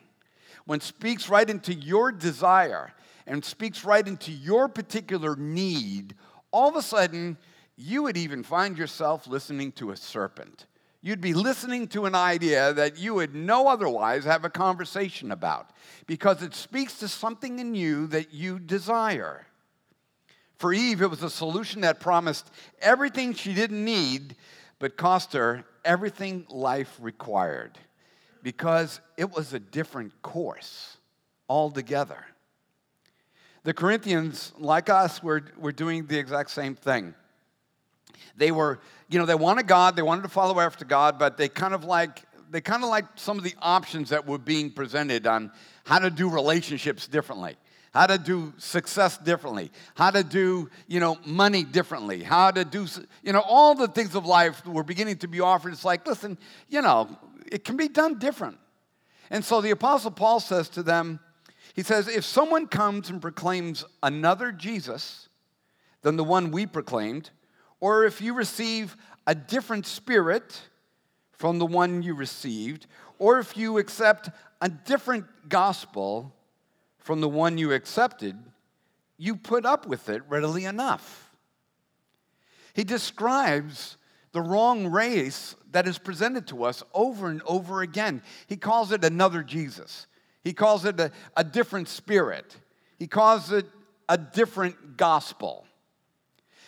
when 0.65 0.79
speaks 0.79 1.27
right 1.27 1.49
into 1.49 1.73
your 1.73 2.11
desire, 2.13 2.93
and 3.25 3.43
speaks 3.43 3.83
right 3.83 4.07
into 4.07 4.31
your 4.31 4.69
particular 4.69 5.35
need, 5.35 6.15
all 6.51 6.69
of 6.69 6.77
a 6.77 6.81
sudden, 6.81 7.37
you 7.75 8.03
would 8.03 8.15
even 8.15 8.41
find 8.41 8.77
yourself 8.77 9.27
listening 9.27 9.73
to 9.73 9.91
a 9.91 9.97
serpent. 9.97 10.65
You'd 11.07 11.21
be 11.21 11.33
listening 11.33 11.87
to 11.89 12.03
an 12.03 12.15
idea 12.15 12.73
that 12.73 12.97
you 12.97 13.13
would 13.13 13.33
no 13.33 13.69
otherwise 13.69 14.25
have 14.25 14.43
a 14.43 14.49
conversation 14.49 15.31
about 15.31 15.69
because 16.05 16.43
it 16.43 16.53
speaks 16.53 16.99
to 16.99 17.07
something 17.07 17.59
in 17.59 17.75
you 17.75 18.07
that 18.07 18.33
you 18.33 18.59
desire. 18.59 19.47
For 20.57 20.73
Eve, 20.73 21.01
it 21.01 21.09
was 21.09 21.23
a 21.23 21.29
solution 21.29 21.79
that 21.79 22.01
promised 22.01 22.51
everything 22.81 23.33
she 23.33 23.53
didn't 23.53 23.85
need, 23.85 24.35
but 24.79 24.97
cost 24.97 25.31
her 25.31 25.63
everything 25.85 26.45
life 26.49 26.97
required 26.99 27.77
because 28.43 28.99
it 29.15 29.31
was 29.31 29.53
a 29.53 29.59
different 29.59 30.21
course 30.21 30.97
altogether. 31.47 32.25
The 33.63 33.73
Corinthians, 33.73 34.51
like 34.59 34.89
us, 34.89 35.23
were, 35.23 35.45
were 35.57 35.71
doing 35.71 36.07
the 36.07 36.19
exact 36.19 36.49
same 36.49 36.75
thing. 36.75 37.13
They 38.35 38.51
were, 38.51 38.79
you 39.09 39.19
know, 39.19 39.25
they 39.25 39.35
wanted 39.35 39.67
God, 39.67 39.95
they 39.95 40.01
wanted 40.01 40.23
to 40.23 40.29
follow 40.29 40.59
after 40.59 40.85
God, 40.85 41.19
but 41.19 41.37
they 41.37 41.49
kind 41.49 41.73
of 41.73 41.83
like 41.83 42.23
they 42.49 42.61
kind 42.61 42.83
of 42.83 42.89
like 42.89 43.05
some 43.15 43.37
of 43.37 43.43
the 43.43 43.53
options 43.61 44.09
that 44.09 44.25
were 44.25 44.37
being 44.37 44.71
presented 44.71 45.27
on 45.27 45.51
how 45.85 45.99
to 45.99 46.09
do 46.09 46.29
relationships 46.29 47.07
differently 47.07 47.57
how 47.97 48.05
to 48.05 48.19
do 48.19 48.53
success 48.57 49.17
differently, 49.17 49.71
how 49.95 50.11
to 50.11 50.23
do, 50.23 50.69
you 50.87 50.99
know, 50.99 51.17
money 51.25 51.63
differently, 51.63 52.21
how 52.21 52.51
to 52.51 52.63
do, 52.63 52.85
you 53.23 53.33
know, 53.33 53.41
all 53.41 53.73
the 53.73 53.87
things 53.87 54.13
of 54.13 54.23
life 54.23 54.63
were 54.67 54.83
beginning 54.83 55.17
to 55.17 55.27
be 55.27 55.39
offered. 55.39 55.73
It's 55.73 55.83
like, 55.83 56.05
listen, 56.05 56.37
you 56.69 56.83
know, 56.83 57.09
it 57.51 57.63
can 57.63 57.75
be 57.75 57.87
done 57.87 58.19
different. 58.19 58.59
And 59.31 59.43
so 59.43 59.61
the 59.61 59.71
Apostle 59.71 60.11
Paul 60.11 60.39
says 60.39 60.69
to 60.69 60.83
them, 60.83 61.19
he 61.73 61.81
says, 61.81 62.07
if 62.07 62.23
someone 62.23 62.67
comes 62.67 63.09
and 63.09 63.19
proclaims 63.19 63.83
another 64.03 64.51
Jesus 64.51 65.27
than 66.03 66.17
the 66.17 66.23
one 66.23 66.51
we 66.51 66.67
proclaimed, 66.67 67.31
or 67.79 68.05
if 68.05 68.21
you 68.21 68.33
receive 68.33 68.95
a 69.25 69.35
different 69.35 69.85
spirit 69.85 70.61
from 71.31 71.59
the 71.59 71.65
one 71.65 72.01
you 72.01 72.15
received, 72.15 72.87
or 73.19 73.39
if 73.39 73.55
you 73.57 73.77
accept 73.77 74.29
a 74.61 74.69
different 74.69 75.25
gospel 75.49 76.33
from 76.97 77.21
the 77.21 77.29
one 77.29 77.57
you 77.57 77.73
accepted, 77.73 78.35
you 79.17 79.35
put 79.35 79.65
up 79.65 79.87
with 79.87 80.09
it 80.09 80.23
readily 80.27 80.65
enough. 80.65 81.31
He 82.73 82.83
describes 82.83 83.97
the 84.31 84.41
wrong 84.41 84.87
race 84.87 85.55
that 85.71 85.87
is 85.87 85.97
presented 85.97 86.47
to 86.47 86.63
us 86.63 86.83
over 86.93 87.27
and 87.27 87.41
over 87.45 87.81
again. 87.81 88.21
He 88.47 88.55
calls 88.55 88.91
it 88.91 89.03
another 89.03 89.43
Jesus. 89.43 90.07
He 90.43 90.53
calls 90.53 90.85
it 90.85 90.99
a, 90.99 91.11
a 91.35 91.43
different 91.43 91.87
spirit. 91.87 92.55
He 92.99 93.07
calls 93.07 93.51
it 93.51 93.65
a 94.09 94.17
different 94.17 94.97
gospel. 94.97 95.66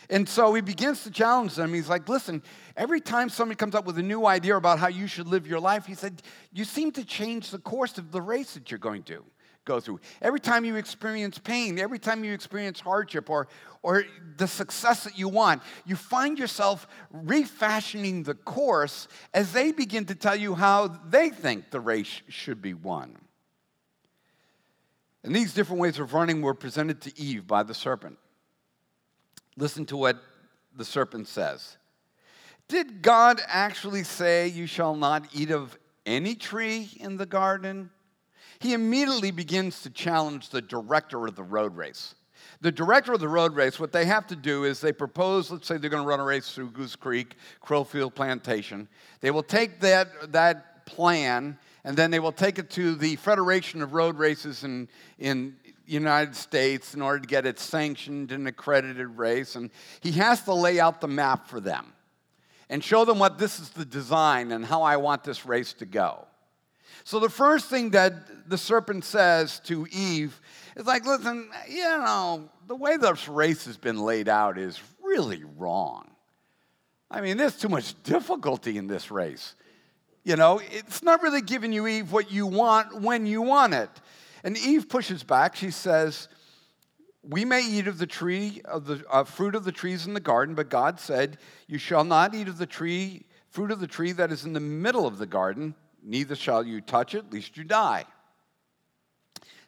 And 0.09 0.27
so 0.27 0.53
he 0.55 0.61
begins 0.61 1.03
to 1.03 1.11
challenge 1.11 1.53
them. 1.55 1.73
He's 1.73 1.87
like, 1.87 2.09
listen, 2.09 2.41
every 2.75 2.99
time 2.99 3.29
somebody 3.29 3.55
comes 3.55 3.75
up 3.75 3.85
with 3.85 3.97
a 3.99 4.03
new 4.03 4.25
idea 4.25 4.55
about 4.55 4.79
how 4.79 4.87
you 4.87 5.05
should 5.05 5.27
live 5.27 5.45
your 5.45 5.59
life, 5.59 5.85
he 5.85 5.93
said, 5.93 6.23
you 6.51 6.65
seem 6.65 6.91
to 6.93 7.05
change 7.05 7.51
the 7.51 7.59
course 7.59 7.97
of 7.99 8.11
the 8.11 8.21
race 8.21 8.55
that 8.55 8.71
you're 8.71 8.79
going 8.79 9.03
to 9.03 9.23
go 9.65 9.79
through. 9.79 9.99
Every 10.21 10.39
time 10.39 10.65
you 10.65 10.77
experience 10.77 11.37
pain, 11.37 11.77
every 11.77 11.99
time 11.99 12.23
you 12.23 12.33
experience 12.33 12.79
hardship 12.79 13.29
or, 13.29 13.47
or 13.83 14.03
the 14.37 14.47
success 14.47 15.03
that 15.03 15.19
you 15.19 15.29
want, 15.29 15.61
you 15.85 15.95
find 15.95 16.39
yourself 16.39 16.87
refashioning 17.11 18.23
the 18.23 18.33
course 18.33 19.07
as 19.31 19.53
they 19.53 19.71
begin 19.71 20.05
to 20.05 20.15
tell 20.15 20.35
you 20.35 20.55
how 20.55 20.87
they 20.87 21.29
think 21.29 21.69
the 21.69 21.79
race 21.79 22.21
should 22.29 22.63
be 22.63 22.73
won. 22.73 23.15
And 25.23 25.35
these 25.35 25.53
different 25.53 25.81
ways 25.81 25.99
of 25.99 26.15
running 26.15 26.41
were 26.41 26.55
presented 26.55 27.01
to 27.01 27.19
Eve 27.19 27.45
by 27.45 27.61
the 27.61 27.75
serpent. 27.75 28.17
Listen 29.57 29.85
to 29.87 29.97
what 29.97 30.17
the 30.75 30.85
serpent 30.85 31.27
says. 31.27 31.77
Did 32.67 33.01
God 33.01 33.41
actually 33.47 34.03
say, 34.03 34.47
You 34.47 34.67
shall 34.67 34.95
not 34.95 35.27
eat 35.33 35.51
of 35.51 35.77
any 36.05 36.35
tree 36.35 36.89
in 36.99 37.17
the 37.17 37.25
garden? 37.25 37.89
he 38.59 38.73
immediately 38.73 39.31
begins 39.31 39.81
to 39.83 39.89
challenge 39.89 40.49
the 40.49 40.61
director 40.61 41.25
of 41.25 41.35
the 41.35 41.43
road 41.43 41.75
race. 41.75 42.15
The 42.61 42.71
director 42.71 43.13
of 43.13 43.21
the 43.21 43.27
road 43.27 43.55
race, 43.55 43.79
what 43.79 43.93
they 43.93 44.05
have 44.05 44.27
to 44.27 44.35
do 44.35 44.65
is 44.65 44.81
they 44.81 44.91
propose, 44.91 45.49
let's 45.49 45.67
say 45.67 45.77
they're 45.77 45.89
going 45.89 46.03
to 46.03 46.07
run 46.07 46.19
a 46.19 46.25
race 46.25 46.53
through 46.53 46.71
Goose 46.71 46.95
Creek, 46.95 47.35
Crowfield 47.61 48.15
Plantation. 48.15 48.89
They 49.21 49.31
will 49.31 49.43
take 49.43 49.79
that, 49.79 50.33
that 50.33 50.85
plan 50.85 51.57
and 51.85 51.95
then 51.95 52.11
they 52.11 52.19
will 52.19 52.33
take 52.33 52.59
it 52.59 52.69
to 52.71 52.95
the 52.95 53.15
Federation 53.15 53.81
of 53.81 53.93
Road 53.93 54.17
Races 54.17 54.65
in, 54.65 54.89
in 55.17 55.55
United 55.89 56.35
States 56.35 56.93
in 56.93 57.01
order 57.01 57.19
to 57.19 57.27
get 57.27 57.45
it 57.45 57.59
sanctioned 57.59 58.31
and 58.31 58.47
accredited 58.47 59.17
race. 59.17 59.55
And 59.55 59.71
he 60.01 60.11
has 60.13 60.43
to 60.43 60.53
lay 60.53 60.79
out 60.79 61.01
the 61.01 61.07
map 61.07 61.47
for 61.47 61.59
them 61.59 61.93
and 62.69 62.83
show 62.83 63.05
them 63.05 63.19
what 63.19 63.37
this 63.37 63.59
is 63.59 63.69
the 63.69 63.85
design 63.85 64.51
and 64.51 64.65
how 64.65 64.83
I 64.83 64.97
want 64.97 65.23
this 65.23 65.45
race 65.45 65.73
to 65.73 65.85
go. 65.85 66.25
So 67.03 67.19
the 67.19 67.29
first 67.29 67.69
thing 67.69 67.91
that 67.91 68.49
the 68.49 68.57
serpent 68.57 69.03
says 69.03 69.59
to 69.61 69.87
Eve 69.91 70.39
is 70.75 70.85
like, 70.85 71.05
listen, 71.05 71.49
you 71.67 71.83
know, 71.83 72.49
the 72.67 72.75
way 72.75 72.97
this 72.97 73.27
race 73.27 73.65
has 73.65 73.77
been 73.77 73.99
laid 73.99 74.29
out 74.29 74.57
is 74.57 74.79
really 75.03 75.43
wrong. 75.57 76.09
I 77.09 77.21
mean, 77.21 77.37
there's 77.37 77.57
too 77.57 77.69
much 77.69 78.01
difficulty 78.03 78.77
in 78.77 78.87
this 78.87 79.09
race. 79.09 79.55
You 80.23 80.35
know, 80.35 80.61
it's 80.63 81.01
not 81.01 81.23
really 81.23 81.41
giving 81.41 81.73
you, 81.73 81.87
Eve, 81.87 82.11
what 82.11 82.31
you 82.31 82.45
want 82.45 83.01
when 83.01 83.25
you 83.25 83.41
want 83.41 83.73
it. 83.73 83.89
And 84.43 84.57
Eve 84.57 84.89
pushes 84.89 85.23
back. 85.23 85.55
She 85.55 85.71
says, 85.71 86.27
We 87.23 87.45
may 87.45 87.61
eat 87.61 87.87
of 87.87 87.97
the 87.97 88.07
tree, 88.07 88.61
of 88.65 88.85
the 88.85 89.03
uh, 89.09 89.23
fruit 89.23 89.55
of 89.55 89.63
the 89.63 89.71
trees 89.71 90.05
in 90.05 90.13
the 90.13 90.19
garden, 90.19 90.55
but 90.55 90.69
God 90.69 90.99
said, 90.99 91.37
You 91.67 91.77
shall 91.77 92.03
not 92.03 92.33
eat 92.33 92.47
of 92.47 92.57
the 92.57 92.65
tree, 92.65 93.25
fruit 93.49 93.71
of 93.71 93.79
the 93.79 93.87
tree 93.87 94.11
that 94.13 94.31
is 94.31 94.45
in 94.45 94.53
the 94.53 94.59
middle 94.59 95.05
of 95.05 95.17
the 95.17 95.25
garden 95.25 95.75
neither 96.03 96.35
shall 96.35 96.65
you 96.65 96.81
touch 96.81 97.15
it, 97.15 97.31
lest 97.31 97.57
you 97.57 97.63
die. 97.63 98.05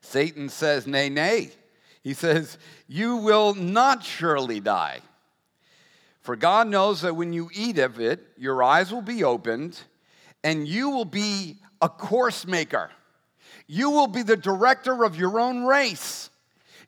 Satan 0.01 0.49
says, 0.49 0.87
Nay, 0.87 1.09
nay. 1.09 1.51
He 2.03 2.13
says, 2.13 2.57
You 2.87 3.17
will 3.17 3.53
not 3.53 4.03
surely 4.03 4.59
die. 4.59 5.01
For 6.21 6.35
God 6.35 6.67
knows 6.67 7.01
that 7.01 7.15
when 7.15 7.33
you 7.33 7.49
eat 7.53 7.79
of 7.79 7.99
it, 7.99 8.19
your 8.37 8.63
eyes 8.63 8.91
will 8.91 9.01
be 9.01 9.23
opened, 9.23 9.79
and 10.43 10.67
you 10.67 10.89
will 10.89 11.05
be 11.05 11.57
a 11.81 11.89
course 11.89 12.45
maker. 12.45 12.91
You 13.73 13.89
will 13.89 14.07
be 14.07 14.21
the 14.21 14.35
director 14.35 15.05
of 15.05 15.15
your 15.15 15.39
own 15.39 15.63
race. 15.63 16.29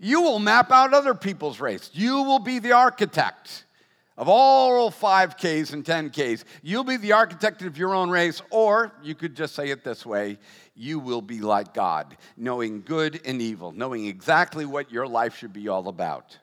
You 0.02 0.20
will 0.20 0.38
map 0.38 0.70
out 0.70 0.94
other 0.94 1.14
people's 1.14 1.62
race. 1.62 1.90
You 1.94 2.24
will 2.24 2.40
be 2.40 2.60
the 2.60 2.74
architect 2.74 3.64
of 4.18 4.28
all 4.28 4.92
5Ks 4.92 5.72
and 5.72 5.86
10Ks. 5.86 6.44
You'll 6.62 6.84
be 6.84 6.98
the 6.98 7.14
architect 7.14 7.62
of 7.62 7.78
your 7.78 7.96
own 7.96 8.10
race, 8.10 8.42
or 8.50 8.92
you 9.02 9.16
could 9.16 9.34
just 9.34 9.56
say 9.56 9.70
it 9.70 9.86
this 9.86 10.06
way 10.06 10.38
you 10.76 11.00
will 11.00 11.22
be 11.22 11.40
like 11.40 11.74
God, 11.74 12.18
knowing 12.36 12.82
good 12.82 13.22
and 13.24 13.42
evil, 13.42 13.72
knowing 13.72 14.06
exactly 14.06 14.66
what 14.66 14.92
your 14.92 15.08
life 15.08 15.38
should 15.38 15.54
be 15.54 15.70
all 15.70 15.88
about. 15.88 16.38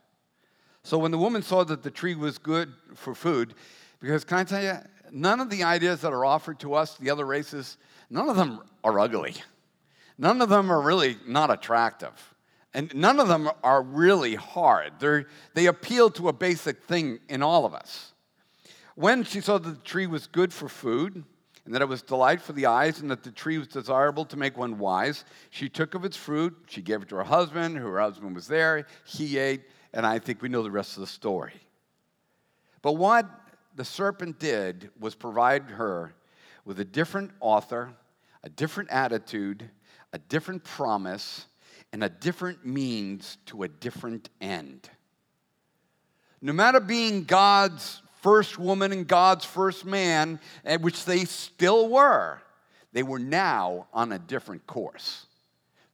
So 0.84 0.96
when 0.96 1.10
the 1.10 1.18
woman 1.18 1.42
saw 1.42 1.64
that 1.64 1.82
the 1.82 1.90
tree 1.90 2.14
was 2.14 2.38
good 2.38 2.72
for 2.94 3.14
food, 3.14 3.52
because 4.00 4.24
can 4.24 4.38
I 4.38 4.44
tell 4.44 4.62
you, 4.62 4.78
none 5.12 5.40
of 5.40 5.50
the 5.50 5.64
ideas 5.64 6.00
that 6.00 6.14
are 6.14 6.24
offered 6.24 6.58
to 6.60 6.72
us, 6.72 6.96
the 6.96 7.10
other 7.10 7.26
races, 7.26 7.76
none 8.08 8.30
of 8.30 8.36
them 8.36 8.62
are 8.82 8.98
ugly. 8.98 9.34
None 10.20 10.42
of 10.42 10.50
them 10.50 10.70
are 10.70 10.82
really 10.82 11.16
not 11.26 11.50
attractive. 11.50 12.12
And 12.74 12.94
none 12.94 13.18
of 13.18 13.26
them 13.26 13.50
are 13.64 13.82
really 13.82 14.34
hard. 14.34 14.92
They're, 15.00 15.26
they 15.54 15.64
appeal 15.64 16.10
to 16.10 16.28
a 16.28 16.32
basic 16.32 16.84
thing 16.84 17.20
in 17.30 17.42
all 17.42 17.64
of 17.64 17.72
us. 17.72 18.12
When 18.96 19.24
she 19.24 19.40
saw 19.40 19.56
that 19.56 19.68
the 19.68 19.82
tree 19.82 20.06
was 20.06 20.26
good 20.26 20.52
for 20.52 20.68
food, 20.68 21.24
and 21.64 21.74
that 21.74 21.80
it 21.80 21.88
was 21.88 22.02
delight 22.02 22.42
for 22.42 22.52
the 22.52 22.66
eyes, 22.66 23.00
and 23.00 23.10
that 23.10 23.22
the 23.22 23.30
tree 23.30 23.56
was 23.56 23.66
desirable 23.66 24.26
to 24.26 24.36
make 24.36 24.58
one 24.58 24.78
wise, 24.78 25.24
she 25.48 25.70
took 25.70 25.94
of 25.94 26.04
its 26.04 26.18
fruit, 26.18 26.54
she 26.68 26.82
gave 26.82 27.00
it 27.00 27.08
to 27.08 27.16
her 27.16 27.24
husband, 27.24 27.78
her 27.78 27.98
husband 27.98 28.34
was 28.34 28.46
there, 28.46 28.86
he 29.06 29.38
ate, 29.38 29.62
and 29.94 30.04
I 30.04 30.18
think 30.18 30.42
we 30.42 30.50
know 30.50 30.62
the 30.62 30.70
rest 30.70 30.98
of 30.98 31.00
the 31.00 31.06
story. 31.06 31.54
But 32.82 32.92
what 32.92 33.26
the 33.74 33.86
serpent 33.86 34.38
did 34.38 34.90
was 35.00 35.14
provide 35.14 35.70
her 35.70 36.12
with 36.66 36.78
a 36.78 36.84
different 36.84 37.30
author, 37.40 37.94
a 38.44 38.50
different 38.50 38.90
attitude, 38.90 39.70
a 40.12 40.18
different 40.18 40.64
promise, 40.64 41.46
and 41.92 42.04
a 42.04 42.08
different 42.08 42.64
means 42.64 43.38
to 43.46 43.62
a 43.62 43.68
different 43.68 44.28
end. 44.40 44.88
No 46.42 46.52
matter 46.52 46.80
being 46.80 47.24
God's 47.24 48.00
first 48.22 48.58
woman 48.58 48.92
and 48.92 49.06
God's 49.06 49.44
first 49.44 49.84
man, 49.84 50.40
eh, 50.64 50.76
which 50.76 51.04
they 51.04 51.24
still 51.24 51.88
were, 51.88 52.40
they 52.92 53.02
were 53.02 53.18
now 53.18 53.86
on 53.92 54.12
a 54.12 54.18
different 54.18 54.66
course. 54.66 55.26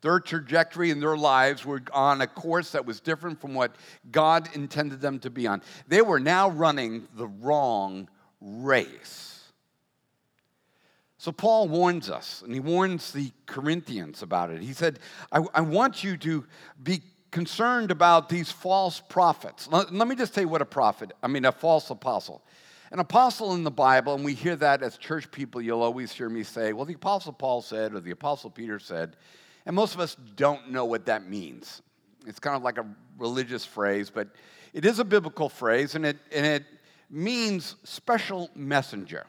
Their 0.02 0.20
trajectory 0.20 0.90
in 0.90 1.00
their 1.00 1.16
lives 1.16 1.64
were 1.64 1.82
on 1.92 2.20
a 2.20 2.26
course 2.26 2.72
that 2.72 2.86
was 2.86 3.00
different 3.00 3.40
from 3.40 3.54
what 3.54 3.74
God 4.12 4.48
intended 4.54 5.00
them 5.00 5.18
to 5.20 5.30
be 5.30 5.46
on. 5.46 5.62
They 5.88 6.02
were 6.02 6.20
now 6.20 6.50
running 6.50 7.08
the 7.16 7.26
wrong 7.26 8.08
race. 8.40 9.35
So 11.18 11.32
Paul 11.32 11.68
warns 11.68 12.10
us, 12.10 12.42
and 12.42 12.52
he 12.52 12.60
warns 12.60 13.12
the 13.12 13.32
Corinthians 13.46 14.22
about 14.22 14.50
it. 14.50 14.60
He 14.60 14.74
said, 14.74 14.98
I, 15.32 15.42
I 15.54 15.60
want 15.62 16.04
you 16.04 16.16
to 16.18 16.44
be 16.82 17.02
concerned 17.30 17.90
about 17.90 18.28
these 18.28 18.52
false 18.52 19.00
prophets. 19.00 19.66
Let, 19.68 19.92
let, 19.92 20.08
me 20.08 20.14
just 20.14 20.34
tell 20.34 20.42
you 20.42 20.48
what 20.48 20.62
a 20.62 20.66
prophet, 20.66 21.12
I 21.22 21.28
mean, 21.28 21.44
a 21.44 21.52
false 21.52 21.88
apostle. 21.90 22.42
An 22.92 23.00
apostle 23.00 23.54
in 23.54 23.64
the 23.64 23.70
Bible, 23.70 24.14
and 24.14 24.24
we 24.24 24.34
hear 24.34 24.56
that 24.56 24.82
as 24.82 24.96
church 24.96 25.30
people, 25.30 25.60
you'll 25.60 25.82
always 25.82 26.12
hear 26.12 26.28
me 26.28 26.42
say, 26.42 26.72
well, 26.72 26.84
the 26.84 26.94
apostle 26.94 27.32
Paul 27.32 27.62
said, 27.62 27.94
or 27.94 28.00
the 28.00 28.12
apostle 28.12 28.50
Peter 28.50 28.78
said, 28.78 29.16
and 29.64 29.74
most 29.74 29.94
of 29.94 30.00
us 30.00 30.16
don't 30.36 30.70
know 30.70 30.84
what 30.84 31.06
that 31.06 31.28
means. 31.28 31.82
It's 32.26 32.38
kind 32.38 32.56
of 32.56 32.62
like 32.62 32.78
a 32.78 32.86
religious 33.18 33.64
phrase, 33.64 34.10
but 34.10 34.28
it 34.72 34.84
is 34.84 34.98
a 34.98 35.04
biblical 35.04 35.48
phrase, 35.48 35.94
and 35.94 36.06
it, 36.06 36.18
and 36.30 36.46
it 36.46 36.64
means 37.10 37.76
special 37.84 38.50
messenger. 38.54 39.26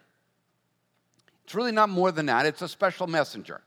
It's 1.47 1.55
really 1.55 1.71
not 1.71 1.87
more 1.87 2.11
than 2.11 2.25
that, 2.25 2.45
it's 2.45 2.61
a 2.61 2.67
special 2.67 3.07
messenger. 3.07 3.61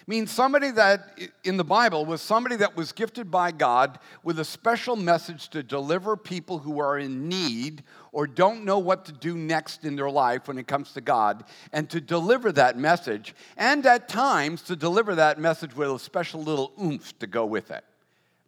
It 0.00 0.08
means 0.08 0.32
somebody 0.32 0.72
that 0.72 1.16
in 1.44 1.56
the 1.58 1.62
Bible 1.62 2.04
was 2.04 2.20
somebody 2.20 2.56
that 2.56 2.74
was 2.74 2.90
gifted 2.90 3.30
by 3.30 3.52
God 3.52 4.00
with 4.24 4.40
a 4.40 4.44
special 4.44 4.96
message 4.96 5.48
to 5.50 5.62
deliver 5.62 6.16
people 6.16 6.58
who 6.58 6.80
are 6.80 6.98
in 6.98 7.28
need 7.28 7.84
or 8.10 8.26
don't 8.26 8.64
know 8.64 8.80
what 8.80 9.04
to 9.04 9.12
do 9.12 9.36
next 9.36 9.84
in 9.84 9.94
their 9.94 10.10
life 10.10 10.48
when 10.48 10.58
it 10.58 10.66
comes 10.66 10.92
to 10.94 11.00
God, 11.00 11.44
and 11.72 11.88
to 11.90 12.00
deliver 12.00 12.50
that 12.50 12.76
message, 12.76 13.32
and 13.56 13.86
at 13.86 14.08
times 14.08 14.62
to 14.62 14.74
deliver 14.74 15.14
that 15.14 15.38
message 15.38 15.76
with 15.76 15.88
a 15.88 15.98
special 16.00 16.42
little 16.42 16.72
oomph 16.82 17.16
to 17.20 17.28
go 17.28 17.46
with 17.46 17.70
it. 17.70 17.84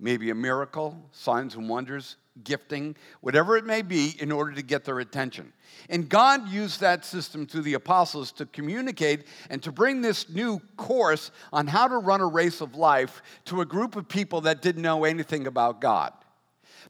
Maybe 0.03 0.31
a 0.31 0.35
miracle, 0.35 1.01
signs 1.13 1.55
and 1.55 1.69
wonders, 1.69 2.17
gifting, 2.43 2.97
whatever 3.21 3.57
it 3.57 3.65
may 3.65 3.83
be, 3.83 4.17
in 4.19 4.33
order 4.33 4.51
to 4.51 4.61
get 4.61 4.85
their 4.85 4.99
attention. 4.99 5.53
And 5.89 6.09
God 6.09 6.49
used 6.49 6.81
that 6.81 7.05
system 7.05 7.47
through 7.47 7.63
the 7.63 7.75
apostles 7.75 8.33
to 8.33 8.47
communicate 8.47 9.29
and 9.49 9.63
to 9.63 9.71
bring 9.71 10.01
this 10.01 10.29
new 10.29 10.61
course 10.77 11.31
on 11.53 11.69
how 11.69 11.87
to 11.87 11.99
run 11.99 12.21
a 12.21 12.27
race 12.27 12.61
of 12.61 12.75
life 12.75 13.23
to 13.45 13.61
a 13.61 13.65
group 13.65 13.95
of 13.95 14.09
people 14.09 14.41
that 14.41 14.61
didn't 14.61 14.83
know 14.83 15.05
anything 15.05 15.47
about 15.47 15.81
God. 15.81 16.13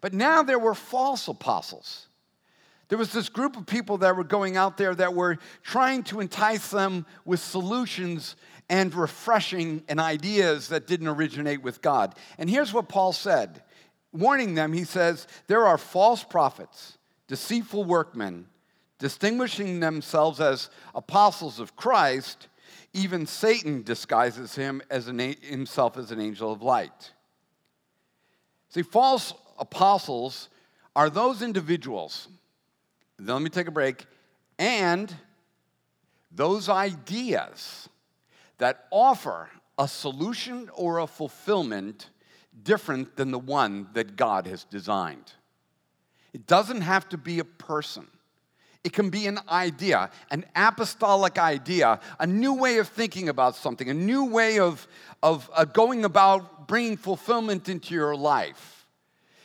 But 0.01 0.15
now 0.15 0.43
there 0.43 0.59
were 0.59 0.75
false 0.75 1.29
apostles. 1.29 2.07
There 2.89 2.99
was 2.99 3.13
this 3.13 3.29
group 3.29 3.59
of 3.59 3.67
people 3.67 3.99
that 3.99 4.17
were 4.17 4.25
going 4.25 4.57
out 4.57 4.79
there 4.79 4.95
that 4.95 5.13
were 5.13 5.39
trying 5.63 6.03
to 6.05 6.21
entice 6.21 6.71
them 6.71 7.05
with 7.27 7.41
solutions 7.41 8.37
and 8.73 8.95
refreshing 8.95 9.85
and 9.87 10.01
ideas 10.01 10.69
that 10.69 10.87
didn't 10.87 11.09
originate 11.09 11.63
with 11.63 11.83
God. 11.83 12.15
And 12.39 12.49
here's 12.49 12.73
what 12.73 12.89
Paul 12.89 13.13
said 13.13 13.63
warning 14.13 14.55
them, 14.55 14.73
he 14.73 14.85
says, 14.85 15.29
There 15.47 15.67
are 15.67 15.77
false 15.77 16.25
prophets, 16.25 16.97
deceitful 17.29 17.85
workmen, 17.85 18.47
distinguishing 18.99 19.81
themselves 19.81 20.41
as 20.41 20.71
apostles 20.95 21.61
of 21.61 21.77
Christ. 21.77 22.49
Even 22.95 23.27
Satan 23.27 23.83
disguises 23.83 24.55
him 24.55 24.81
as 24.91 25.07
an, 25.07 25.19
himself 25.19 25.99
as 25.99 26.11
an 26.11 26.21
angel 26.21 26.51
of 26.51 26.63
light. 26.63 27.13
See, 28.71 28.83
false 28.83 29.35
apostles 29.59 30.49
are 30.97 31.11
those 31.11 31.43
individuals, 31.43 32.29
let 33.19 33.43
me 33.43 33.51
take 33.51 33.67
a 33.67 33.71
break, 33.71 34.07
and 34.59 35.15
those 36.31 36.71
ideas 36.71 37.89
that 38.59 38.87
offer 38.91 39.49
a 39.79 39.89
solution 39.89 40.71
or 40.75 40.99
a 40.99 41.07
fulfillment 41.07 42.11
different 42.63 43.17
than 43.17 43.31
the 43.31 43.39
one 43.39 43.89
that 43.95 44.17
God 44.17 44.47
has 44.47 44.65
designed. 44.65 45.33
It 46.33 46.47
doesn't 46.47 46.83
have 46.83 47.09
to 47.11 47.19
be 47.19 47.39
a 47.39 47.45
person. 47.45 48.07
It 48.85 48.93
can 48.93 49.11
be 49.11 49.27
an 49.27 49.39
idea, 49.49 50.11
an 50.31 50.45
apostolic 50.57 51.39
idea, 51.39 52.01
a 52.19 52.27
new 52.27 52.55
way 52.55 52.79
of 52.79 52.89
thinking 52.89 53.29
about 53.29 53.55
something, 53.55 53.89
a 53.89 53.95
new 53.95 54.25
way 54.25 54.59
of, 54.59 54.87
of 55.23 55.49
uh, 55.55 55.65
going 55.65 56.05
about 56.05 56.67
bringing 56.67 56.97
fulfillment 56.97 57.69
into 57.69 57.95
your 57.95 58.17
life. 58.17 58.72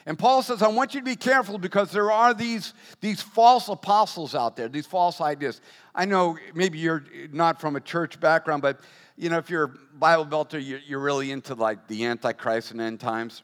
And 0.08 0.17
Paul 0.17 0.41
says, 0.41 0.62
I 0.62 0.70
want 0.70 0.93
you 0.93 1.02
to 1.02 1.06
be 1.06 1.17
careful 1.17 1.58
because 1.58 1.91
there 1.91 2.13
are 2.13 2.34
these, 2.34 2.74
these 3.02 3.22
false 3.22 3.67
apostles 3.67 4.36
out 4.36 4.56
there, 4.56 4.70
these 4.70 4.86
false 4.86 5.20
ideas. 5.20 5.60
I 5.93 6.06
know 6.06 6.38
maybe 6.56 6.80
you're 6.80 7.04
not 7.34 7.60
from 7.60 7.76
a 7.76 7.82
church 7.82 8.17
background, 8.17 8.62
but 8.62 8.80
you 9.17 9.30
know, 9.30 9.38
if 9.38 9.50
you're 9.50 9.65
a 9.65 9.74
Bible 10.00 10.26
belter, 10.26 10.82
you're 10.88 11.02
really 11.02 11.32
into 11.32 11.56
like 11.56 11.89
the 11.89 12.06
Antichrist 12.06 12.72
and 12.72 12.80
end 12.80 13.02
times. 13.02 13.43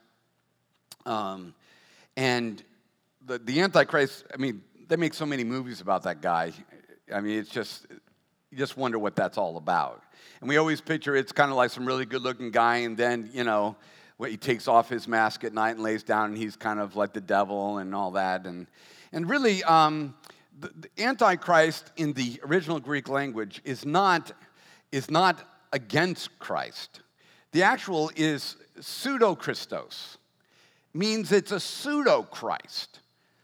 Um, 1.05 1.53
and 2.15 2.63
the, 3.25 3.39
the 3.39 3.59
Antichrist, 3.59 4.23
I 4.33 4.37
mean, 4.37 4.61
they 4.87 4.95
make 4.95 5.13
so 5.13 5.25
many 5.25 5.43
movies 5.43 5.81
about 5.81 6.03
that 6.03 6.21
guy. 6.21 6.53
I 7.13 7.19
mean, 7.19 7.39
it's 7.39 7.49
just, 7.49 7.87
you 8.51 8.57
just 8.57 8.77
wonder 8.77 8.97
what 8.97 9.17
that's 9.17 9.37
all 9.37 9.57
about. 9.57 10.01
And 10.39 10.47
we 10.47 10.55
always 10.55 10.79
picture 10.79 11.13
it's 11.13 11.33
kind 11.33 11.51
of 11.51 11.57
like 11.57 11.71
some 11.71 11.85
really 11.85 12.05
good 12.05 12.21
looking 12.21 12.51
guy, 12.51 12.77
and 12.77 12.95
then, 12.95 13.29
you 13.33 13.43
know, 13.43 13.75
he 14.29 14.37
takes 14.37 14.67
off 14.67 14.89
his 14.89 15.07
mask 15.07 15.43
at 15.43 15.53
night 15.53 15.71
and 15.71 15.81
lays 15.81 16.03
down, 16.03 16.31
and 16.31 16.37
he's 16.37 16.55
kind 16.55 16.79
of 16.79 16.95
like 16.95 17.13
the 17.13 17.21
devil 17.21 17.77
and 17.77 17.93
all 17.95 18.11
that. 18.11 18.45
And, 18.45 18.67
and 19.11 19.29
really, 19.29 19.63
um, 19.63 20.15
the, 20.59 20.71
the 20.75 21.03
Antichrist 21.03 21.91
in 21.97 22.13
the 22.13 22.39
original 22.45 22.79
Greek 22.79 23.09
language 23.09 23.61
is 23.63 23.85
not, 23.85 24.31
is 24.91 25.09
not 25.09 25.43
against 25.71 26.37
Christ. 26.39 27.01
The 27.51 27.63
actual 27.63 28.11
is 28.15 28.55
pseudo 28.79 29.35
Christos, 29.35 30.17
means 30.93 31.31
it's 31.31 31.51
a 31.51 31.59
pseudo 31.59 32.23
Christ. 32.23 32.99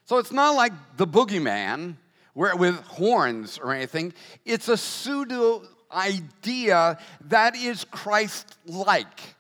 So 0.06 0.18
it's 0.18 0.32
not 0.32 0.56
like 0.56 0.74
the 0.98 1.06
boogeyman 1.06 1.96
where, 2.34 2.56
with 2.56 2.76
horns 2.86 3.60
or 3.60 3.74
anything. 3.74 4.14
It's 4.46 4.70
a 4.70 4.78
pseudo 4.78 5.64
idea 5.92 6.98
that 7.26 7.56
is 7.56 7.86
Christ 7.86 8.58
like. 8.66 9.36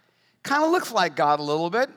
Kind 0.49 0.63
of 0.63 0.71
looks 0.71 0.91
like 0.91 1.15
God 1.15 1.39
a 1.39 1.43
little 1.43 1.69
bit. 1.69 1.91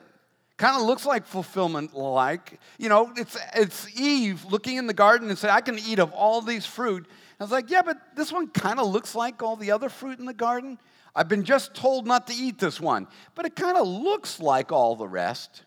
Kind 0.57 0.79
of 0.79 0.83
looks 0.83 1.07
like 1.07 1.25
fulfillment 1.25 1.95
like. 1.95 2.59
You 2.77 2.87
know, 2.87 3.11
it's, 3.17 3.35
it's 3.55 3.99
Eve 3.99 4.45
looking 4.45 4.77
in 4.77 4.85
the 4.85 4.93
garden 4.93 5.29
and 5.29 5.37
say, 5.39 5.49
I 5.49 5.59
can 5.59 5.79
eat 5.79 5.97
of 5.97 6.11
all 6.13 6.39
these 6.39 6.63
fruit. 6.63 7.07
I 7.39 7.43
was 7.43 7.49
like, 7.49 7.71
yeah, 7.71 7.81
but 7.81 7.97
this 8.15 8.31
one 8.31 8.49
kind 8.49 8.79
of 8.79 8.89
looks 8.89 9.15
like 9.15 9.41
all 9.41 9.55
the 9.55 9.71
other 9.71 9.89
fruit 9.89 10.19
in 10.19 10.27
the 10.27 10.35
garden. 10.35 10.77
I've 11.15 11.27
been 11.27 11.45
just 11.45 11.73
told 11.73 12.05
not 12.05 12.27
to 12.27 12.33
eat 12.35 12.59
this 12.59 12.79
one, 12.79 13.07
but 13.33 13.47
it 13.47 13.55
kind 13.55 13.75
of 13.75 13.87
looks 13.87 14.39
like 14.39 14.71
all 14.71 14.95
the 14.95 15.07
rest. 15.07 15.63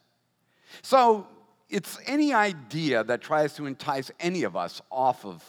So 0.83 1.27
it's 1.69 1.99
any 2.07 2.33
idea 2.33 3.03
that 3.03 3.21
tries 3.21 3.55
to 3.55 3.67
entice 3.67 4.13
any 4.21 4.45
of 4.45 4.55
us 4.55 4.81
off 4.93 5.27
of 5.27 5.43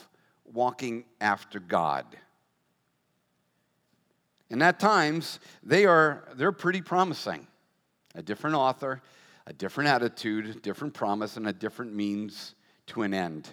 walking 0.44 1.06
after 1.22 1.60
God. 1.60 2.08
And 4.50 4.64
at 4.64 4.80
times, 4.80 5.40
they 5.64 5.86
are 5.86 6.24
they're 6.36 6.52
pretty 6.52 6.82
promising. 6.82 7.48
A 8.16 8.22
different 8.22 8.56
author, 8.56 9.02
a 9.46 9.54
different 9.54 9.90
attitude, 9.90 10.62
different 10.62 10.94
promise, 10.94 11.38
and 11.38 11.48
a 11.48 11.54
different 11.54 11.94
means 11.94 12.56
to 12.88 13.04
an 13.04 13.14
end. 13.14 13.50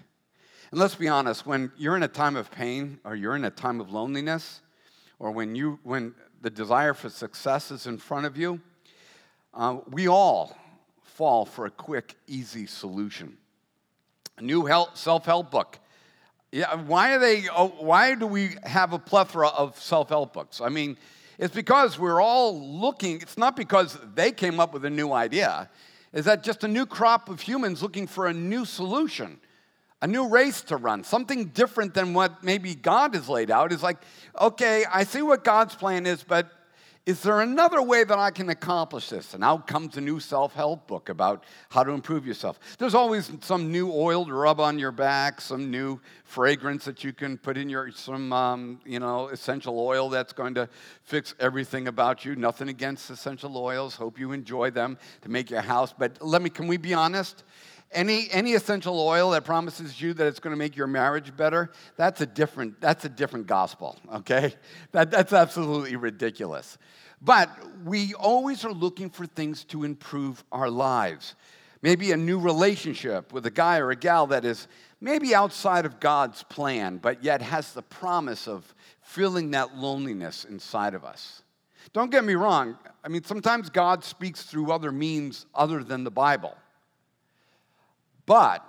And 0.70 0.80
let's 0.80 0.94
be 0.94 1.09
honest, 1.09 1.46
when 1.46 1.70
you're 1.76 1.96
in 1.96 2.02
a 2.02 2.09
time 2.09 2.37
of 2.37 2.50
pain 2.50 2.98
or 3.04 3.14
you're 3.14 3.37
in 3.37 3.44
a 3.44 3.50
time 3.50 3.80
of 3.80 3.92
loneliness, 3.92 4.61
or 5.18 5.30
when, 5.30 5.54
you, 5.54 5.78
when 5.83 6.14
the 6.40 6.50
desire 6.50 6.94
for 6.94 7.09
success 7.09 7.70
is 7.70 7.87
in 7.87 7.98
front 7.98 8.26
of 8.26 8.37
you, 8.37 8.61
uh, 9.52 9.78
we 9.90 10.09
all 10.09 10.57
fall 11.02 11.44
for 11.44 11.66
a 11.66 11.70
quick, 11.70 12.16
easy 12.26 12.66
solution. 12.66 13.37
A 14.37 14.42
new 14.42 14.68
self 14.94 15.26
help 15.26 15.50
book. 15.50 15.78
Yeah, 16.55 16.73
why, 16.77 17.17
are 17.17 17.19
they, 17.19 17.49
oh, 17.53 17.75
why 17.81 18.14
do 18.14 18.29
we 18.29 18.51
have 18.62 18.93
a 18.93 18.99
plethora 19.01 19.49
of 19.49 19.77
self 19.77 20.11
help 20.11 20.35
books? 20.35 20.61
I 20.61 20.69
mean, 20.69 20.97
it's 21.37 21.53
because 21.53 21.99
we're 21.99 22.23
all 22.23 22.57
looking, 22.57 23.21
it's 23.21 23.37
not 23.37 23.57
because 23.57 23.99
they 24.14 24.31
came 24.31 24.61
up 24.61 24.73
with 24.73 24.85
a 24.85 24.90
new 24.90 25.11
idea, 25.11 25.69
is 26.12 26.27
that 26.27 26.45
just 26.45 26.62
a 26.62 26.69
new 26.69 26.87
crop 26.87 27.29
of 27.29 27.40
humans 27.40 27.83
looking 27.83 28.07
for 28.07 28.29
a 28.29 28.33
new 28.33 28.64
solution, 28.64 29.40
a 30.01 30.07
new 30.07 30.29
race 30.29 30.61
to 30.61 30.77
run, 30.77 31.03
something 31.03 31.47
different 31.47 31.93
than 31.93 32.14
what 32.14 32.45
maybe 32.45 32.77
God 32.77 33.17
has 33.17 33.29
laid 33.29 33.51
out. 33.51 33.73
Is 33.73 33.83
like, 33.83 33.99
okay, 34.40 34.85
I 34.88 35.03
see 35.03 35.23
what 35.23 35.43
God's 35.43 35.75
plan 35.75 36.07
is, 36.07 36.23
but 36.23 36.53
is 37.07 37.21
there 37.21 37.40
another 37.40 37.83
way 37.83 38.03
that 38.03 38.19
I 38.19 38.31
can 38.31 38.49
accomplish 38.49 39.11
this? 39.11 39.35
And 39.35 39.45
out 39.45 39.67
comes 39.67 39.99
a 39.99 40.01
new 40.01 40.21
self 40.21 40.55
help 40.55 40.87
book 40.87 41.11
about 41.11 41.45
how 41.69 41.85
to 41.85 41.93
improve 41.93 42.27
yourself. 42.27 42.59
There's 42.79 42.95
always 42.95 43.31
some 43.43 43.71
new 43.71 43.93
oil 43.93 44.25
to 44.25 44.33
rub 44.33 44.59
on 44.59 44.79
your 44.79 44.90
back, 44.90 45.43
some 45.43 45.71
new 45.71 46.01
fragrance 46.25 46.87
that 46.87 47.05
you 47.05 47.12
can 47.12 47.37
put 47.37 47.59
in 47.59 47.69
your, 47.69 47.90
some, 47.90 48.33
um, 48.33 48.81
you 48.87 49.01
know, 49.01 49.29
essential 49.29 49.79
oil 49.79 50.09
that's 50.09 50.33
going 50.33 50.55
to 50.55 50.67
fix 51.03 51.35
everything 51.38 51.88
about 51.88 52.25
you. 52.25 52.37
Nothing 52.37 52.71
against 52.71 53.11
essential 53.11 53.55
oils. 53.59 53.95
Hope 53.97 54.19
you 54.19 54.33
enjoy 54.33 54.71
them 54.71 54.97
to 55.21 55.29
make 55.29 55.51
your 55.51 55.61
house. 55.61 55.93
But 55.97 56.23
let 56.23 56.40
me, 56.40 56.49
can 56.49 56.67
we 56.67 56.79
be 56.79 56.95
honest? 56.95 57.45
Any, 57.94 58.28
any 58.33 58.54
essential 58.54 59.00
oil 59.00 59.30
that 59.30 59.44
promises 59.44 60.00
you 60.00 60.14
that 60.14 60.26
it's 60.26 60.40
going 60.40 60.52
to 60.52 60.59
make 60.59 60.76
your 60.76 60.88
marriage 60.88 61.35
better, 61.37 61.70
that's 61.96 62.20
a 62.20 62.26
different, 62.26 62.80
that's 62.80 63.04
a 63.04 63.09
different 63.09 63.46
gospel, 63.46 63.96
okay? 64.12 64.52
That, 64.92 65.12
that's 65.12 65.33
absolutely 65.33 65.94
ridiculous. 65.94 66.76
But 67.22 67.48
we 67.85 68.12
always 68.14 68.64
are 68.64 68.72
looking 68.72 69.11
for 69.11 69.26
things 69.26 69.64
to 69.66 69.85
improve 69.85 70.44
our 70.50 70.68
lives. 70.68 71.37
Maybe 71.83 72.12
a 72.12 72.16
new 72.16 72.38
relationship 72.38 73.33
with 73.33 73.46
a 73.46 73.50
guy 73.50 73.78
or 73.78 73.90
a 73.90 73.96
gal 73.96 74.26
that 74.26 74.44
is 74.44 74.66
maybe 75.00 75.35
outside 75.35 75.87
of 75.87 76.00
God's 76.00 76.42
plan, 76.42 76.98
but 76.98 77.22
yet 77.22 77.42
has 77.42 77.72
the 77.72 77.83
promise 77.83 78.48
of 78.48 78.74
filling 79.02 79.52
that 79.52 79.76
loneliness 79.76 80.44
inside 80.44 80.94
of 80.94 81.04
us. 81.04 81.42
Don't 81.92 82.11
get 82.11 82.24
me 82.24 82.35
wrong. 82.35 82.76
I 83.04 83.09
mean, 83.09 83.22
sometimes 83.22 83.70
God 83.70 84.02
speaks 84.02 84.42
through 84.42 84.72
other 84.72 84.90
means 84.90 85.46
other 85.54 85.85
than 85.85 86.02
the 86.04 86.11
Bible. 86.11 86.57
But 88.27 88.65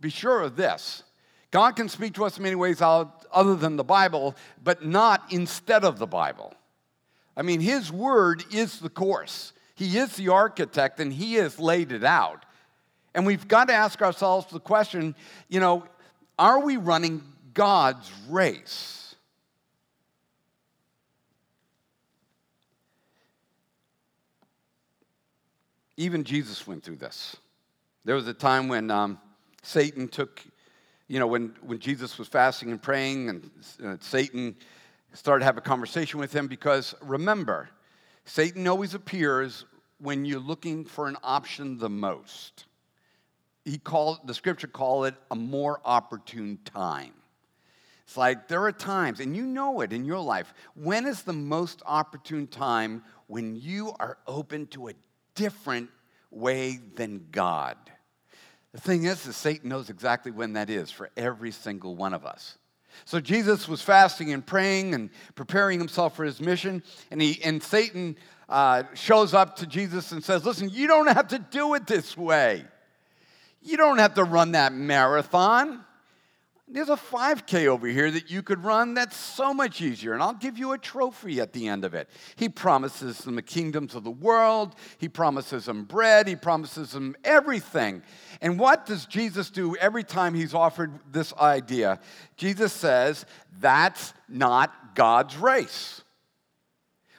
be 0.00 0.10
sure 0.10 0.42
of 0.42 0.56
this 0.56 1.02
God 1.50 1.72
can 1.76 1.88
speak 1.88 2.14
to 2.14 2.24
us 2.24 2.36
in 2.36 2.44
many 2.44 2.54
ways 2.54 2.80
other 2.80 3.56
than 3.56 3.76
the 3.76 3.84
Bible, 3.84 4.36
but 4.62 4.84
not 4.84 5.32
instead 5.32 5.84
of 5.84 5.98
the 5.98 6.06
Bible. 6.06 6.54
I 7.36 7.42
mean, 7.42 7.60
His 7.60 7.90
Word 7.90 8.44
is 8.52 8.78
the 8.78 8.88
course, 8.88 9.52
He 9.74 9.98
is 9.98 10.16
the 10.16 10.28
architect, 10.28 11.00
and 11.00 11.12
He 11.12 11.34
has 11.34 11.58
laid 11.58 11.92
it 11.92 12.04
out. 12.04 12.44
And 13.14 13.26
we've 13.26 13.48
got 13.48 13.66
to 13.68 13.74
ask 13.74 14.00
ourselves 14.02 14.46
the 14.52 14.60
question 14.60 15.16
you 15.48 15.58
know, 15.58 15.84
are 16.38 16.60
we 16.60 16.76
running 16.76 17.22
God's 17.52 18.10
race? 18.28 19.16
Even 25.96 26.24
Jesus 26.24 26.66
went 26.66 26.82
through 26.82 26.96
this. 26.96 27.36
There 28.04 28.14
was 28.14 28.26
a 28.28 28.34
time 28.34 28.68
when 28.68 28.90
um, 28.90 29.18
Satan 29.62 30.08
took, 30.08 30.42
you 31.06 31.18
know, 31.18 31.26
when, 31.26 31.54
when 31.60 31.78
Jesus 31.78 32.18
was 32.18 32.28
fasting 32.28 32.70
and 32.70 32.80
praying, 32.80 33.28
and 33.28 33.50
uh, 33.84 33.96
Satan 34.00 34.56
started 35.12 35.40
to 35.40 35.44
have 35.44 35.58
a 35.58 35.62
conversation 35.62 36.18
with 36.18 36.32
him 36.32 36.46
because 36.46 36.94
remember, 37.02 37.68
Satan 38.24 38.66
always 38.66 38.94
appears 38.94 39.66
when 39.98 40.24
you're 40.24 40.40
looking 40.40 40.84
for 40.84 41.08
an 41.08 41.16
option 41.22 41.76
the 41.76 41.90
most. 41.90 42.64
He 43.66 43.76
called 43.76 44.26
the 44.26 44.32
scripture 44.32 44.66
call 44.66 45.04
it 45.04 45.14
a 45.30 45.36
more 45.36 45.80
opportune 45.84 46.58
time. 46.64 47.12
It's 48.04 48.16
like 48.16 48.48
there 48.48 48.64
are 48.64 48.72
times, 48.72 49.20
and 49.20 49.36
you 49.36 49.44
know 49.44 49.82
it 49.82 49.92
in 49.92 50.04
your 50.06 50.18
life. 50.20 50.54
When 50.74 51.06
is 51.06 51.22
the 51.22 51.34
most 51.34 51.82
opportune 51.84 52.46
time 52.46 53.04
when 53.26 53.54
you 53.54 53.92
are 54.00 54.18
open 54.26 54.66
to 54.68 54.88
a 54.88 54.94
different 55.34 55.90
way 56.30 56.78
than 56.94 57.26
God. 57.30 57.76
The 58.72 58.80
thing 58.80 59.04
is, 59.04 59.26
is 59.26 59.36
Satan 59.36 59.68
knows 59.68 59.90
exactly 59.90 60.30
when 60.30 60.52
that 60.52 60.70
is 60.70 60.90
for 60.90 61.10
every 61.16 61.50
single 61.50 61.96
one 61.96 62.14
of 62.14 62.24
us. 62.24 62.56
So 63.04 63.20
Jesus 63.20 63.68
was 63.68 63.82
fasting 63.82 64.32
and 64.32 64.46
praying 64.46 64.94
and 64.94 65.10
preparing 65.34 65.78
himself 65.78 66.16
for 66.16 66.24
his 66.24 66.40
mission, 66.40 66.82
and 67.10 67.20
he 67.20 67.40
and 67.42 67.62
Satan 67.62 68.16
uh, 68.48 68.82
shows 68.94 69.32
up 69.32 69.56
to 69.56 69.66
Jesus 69.66 70.12
and 70.12 70.22
says, 70.22 70.44
"Listen, 70.44 70.68
you 70.70 70.86
don't 70.86 71.06
have 71.06 71.28
to 71.28 71.38
do 71.38 71.74
it 71.74 71.86
this 71.86 72.16
way. 72.16 72.64
You 73.62 73.76
don't 73.76 73.98
have 73.98 74.14
to 74.14 74.24
run 74.24 74.52
that 74.52 74.72
marathon. 74.72 75.84
There's 76.72 76.88
a 76.88 76.96
5K 76.96 77.66
over 77.66 77.88
here 77.88 78.12
that 78.12 78.30
you 78.30 78.42
could 78.42 78.62
run 78.62 78.94
that's 78.94 79.16
so 79.16 79.52
much 79.52 79.80
easier, 79.80 80.12
and 80.12 80.22
I'll 80.22 80.34
give 80.34 80.56
you 80.56 80.72
a 80.72 80.78
trophy 80.78 81.40
at 81.40 81.52
the 81.52 81.66
end 81.66 81.84
of 81.84 81.94
it. 81.94 82.08
He 82.36 82.48
promises 82.48 83.18
them 83.18 83.34
the 83.34 83.42
kingdoms 83.42 83.96
of 83.96 84.04
the 84.04 84.10
world, 84.10 84.76
he 84.98 85.08
promises 85.08 85.64
them 85.64 85.84
bread, 85.84 86.28
he 86.28 86.36
promises 86.36 86.92
them 86.92 87.16
everything. 87.24 88.02
And 88.40 88.56
what 88.56 88.86
does 88.86 89.06
Jesus 89.06 89.50
do 89.50 89.74
every 89.76 90.04
time 90.04 90.32
he's 90.32 90.54
offered 90.54 90.92
this 91.10 91.34
idea? 91.34 91.98
Jesus 92.36 92.72
says, 92.72 93.26
That's 93.58 94.14
not 94.28 94.94
God's 94.94 95.36
race. 95.36 96.02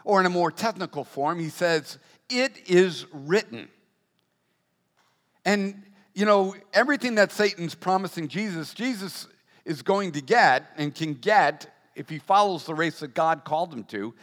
Or 0.06 0.22
in 0.22 0.26
a 0.26 0.30
more 0.30 0.52
technical 0.52 1.04
form, 1.04 1.40
he 1.40 1.50
says, 1.50 2.00
It 2.30 2.54
is 2.70 3.06
written. 3.12 3.68
And 5.44 5.84
you 6.14 6.26
know, 6.26 6.56
everything 6.74 7.16
that 7.16 7.32
Satan's 7.32 7.76
promising 7.76 8.28
Jesus, 8.28 8.74
Jesus 8.74 9.28
is 9.66 9.82
going 9.82 10.14
to 10.14 10.22
get 10.22 10.72
and 10.78 10.94
can 10.94 11.14
get 11.14 11.74
if 11.96 12.10
he 12.10 12.20
follows 12.20 12.66
the 12.66 12.74
race 12.74 13.00
that 13.00 13.14
God 13.14 13.44
called 13.44 13.74
him 13.74 13.84
to. 13.86 14.14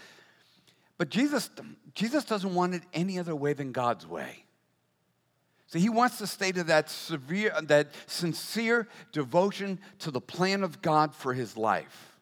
But 0.96 1.10
Jesus, 1.10 1.50
Jesus 1.94 2.24
doesn't 2.24 2.54
want 2.54 2.74
it 2.74 2.82
any 2.92 3.18
other 3.18 3.36
way 3.36 3.52
than 3.52 3.72
God's 3.72 4.06
way. 4.06 4.44
So 5.68 5.78
he 5.78 5.90
wants 5.90 6.18
to 6.18 6.26
stay 6.26 6.50
to 6.52 6.64
that 6.64 6.88
severe, 6.88 7.52
that 7.64 7.88
sincere 8.06 8.88
devotion 9.12 9.78
to 10.00 10.10
the 10.10 10.20
plan 10.20 10.62
of 10.62 10.80
God 10.80 11.14
for 11.14 11.34
his 11.34 11.56
life. 11.56 12.16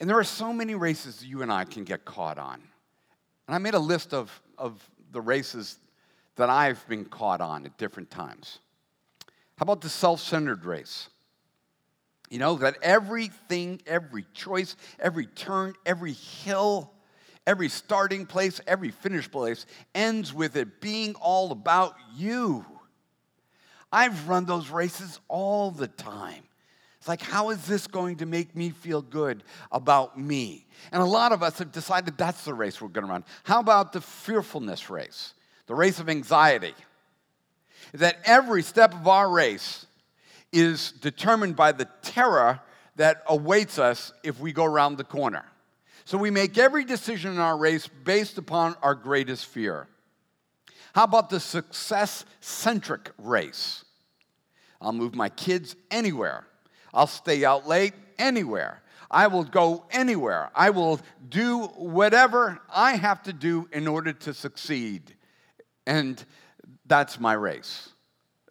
And 0.00 0.10
there 0.10 0.18
are 0.18 0.24
so 0.24 0.52
many 0.52 0.74
races 0.74 1.24
you 1.24 1.42
and 1.42 1.52
I 1.52 1.64
can 1.64 1.84
get 1.84 2.04
caught 2.04 2.36
on. 2.36 2.60
And 3.46 3.54
I 3.54 3.58
made 3.58 3.74
a 3.74 3.78
list 3.78 4.12
of, 4.12 4.42
of 4.58 4.82
the 5.12 5.20
races 5.20 5.78
that 6.34 6.50
I've 6.50 6.86
been 6.88 7.04
caught 7.04 7.40
on 7.40 7.64
at 7.64 7.78
different 7.78 8.10
times. 8.10 8.58
How 9.56 9.62
about 9.62 9.80
the 9.80 9.88
self 9.88 10.20
centered 10.20 10.64
race? 10.64 11.08
You 12.34 12.40
know, 12.40 12.56
that 12.56 12.78
everything, 12.82 13.80
every 13.86 14.26
choice, 14.34 14.74
every 14.98 15.26
turn, 15.26 15.74
every 15.86 16.14
hill, 16.14 16.90
every 17.46 17.68
starting 17.68 18.26
place, 18.26 18.60
every 18.66 18.90
finish 18.90 19.30
place 19.30 19.66
ends 19.94 20.34
with 20.34 20.56
it 20.56 20.80
being 20.80 21.14
all 21.20 21.52
about 21.52 21.94
you. 22.16 22.66
I've 23.92 24.28
run 24.28 24.46
those 24.46 24.68
races 24.68 25.20
all 25.28 25.70
the 25.70 25.86
time. 25.86 26.42
It's 26.98 27.06
like, 27.06 27.22
how 27.22 27.50
is 27.50 27.64
this 27.66 27.86
going 27.86 28.16
to 28.16 28.26
make 28.26 28.56
me 28.56 28.70
feel 28.70 29.00
good 29.00 29.44
about 29.70 30.18
me? 30.18 30.66
And 30.90 31.00
a 31.00 31.06
lot 31.06 31.30
of 31.30 31.40
us 31.40 31.60
have 31.60 31.70
decided 31.70 32.18
that's 32.18 32.44
the 32.44 32.52
race 32.52 32.80
we're 32.80 32.88
going 32.88 33.06
to 33.06 33.12
run. 33.12 33.24
How 33.44 33.60
about 33.60 33.92
the 33.92 34.00
fearfulness 34.00 34.90
race, 34.90 35.34
the 35.68 35.76
race 35.76 36.00
of 36.00 36.08
anxiety? 36.08 36.74
That 37.92 38.18
every 38.24 38.64
step 38.64 38.92
of 38.92 39.06
our 39.06 39.30
race 39.30 39.86
is 40.54 40.92
determined 40.92 41.56
by 41.56 41.72
the 41.72 41.88
terror 42.02 42.60
that 42.96 43.22
awaits 43.26 43.78
us 43.78 44.12
if 44.22 44.38
we 44.38 44.52
go 44.52 44.64
around 44.64 44.96
the 44.96 45.04
corner. 45.04 45.44
So 46.04 46.16
we 46.16 46.30
make 46.30 46.56
every 46.56 46.84
decision 46.84 47.32
in 47.32 47.38
our 47.38 47.56
race 47.56 47.88
based 47.88 48.38
upon 48.38 48.76
our 48.82 48.94
greatest 48.94 49.46
fear. 49.46 49.88
How 50.94 51.04
about 51.04 51.28
the 51.28 51.40
success 51.40 52.24
centric 52.40 53.10
race? 53.18 53.84
I'll 54.80 54.92
move 54.92 55.14
my 55.14 55.28
kids 55.28 55.74
anywhere. 55.90 56.46
I'll 56.92 57.08
stay 57.08 57.44
out 57.44 57.66
late 57.66 57.94
anywhere. 58.18 58.82
I 59.10 59.26
will 59.26 59.44
go 59.44 59.86
anywhere. 59.90 60.50
I 60.54 60.70
will 60.70 61.00
do 61.28 61.64
whatever 61.76 62.60
I 62.72 62.96
have 62.96 63.22
to 63.24 63.32
do 63.32 63.68
in 63.72 63.88
order 63.88 64.12
to 64.12 64.34
succeed. 64.34 65.16
And 65.86 66.22
that's 66.86 67.18
my 67.18 67.32
race. 67.32 67.93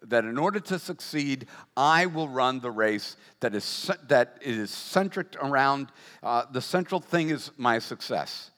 That 0.08 0.24
in 0.24 0.38
order 0.38 0.60
to 0.60 0.78
succeed, 0.78 1.46
I 1.76 2.06
will 2.06 2.28
run 2.28 2.60
the 2.60 2.70
race 2.70 3.16
that 3.40 3.54
is, 3.54 3.90
that 4.08 4.38
is 4.42 4.70
centric 4.70 5.36
around 5.40 5.88
uh, 6.22 6.44
the 6.50 6.60
central 6.60 7.00
thing 7.00 7.30
is 7.30 7.50
my 7.56 7.78
success. 7.78 8.50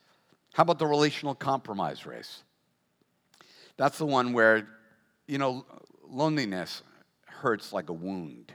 How 0.54 0.62
about 0.62 0.78
the 0.78 0.86
relational 0.86 1.34
compromise 1.34 2.06
race? 2.06 2.42
That's 3.76 3.98
the 3.98 4.06
one 4.06 4.32
where, 4.32 4.66
you 5.26 5.38
know, 5.38 5.66
loneliness 6.08 6.82
hurts 7.26 7.72
like 7.72 7.90
a 7.90 7.92
wound. 7.92 8.52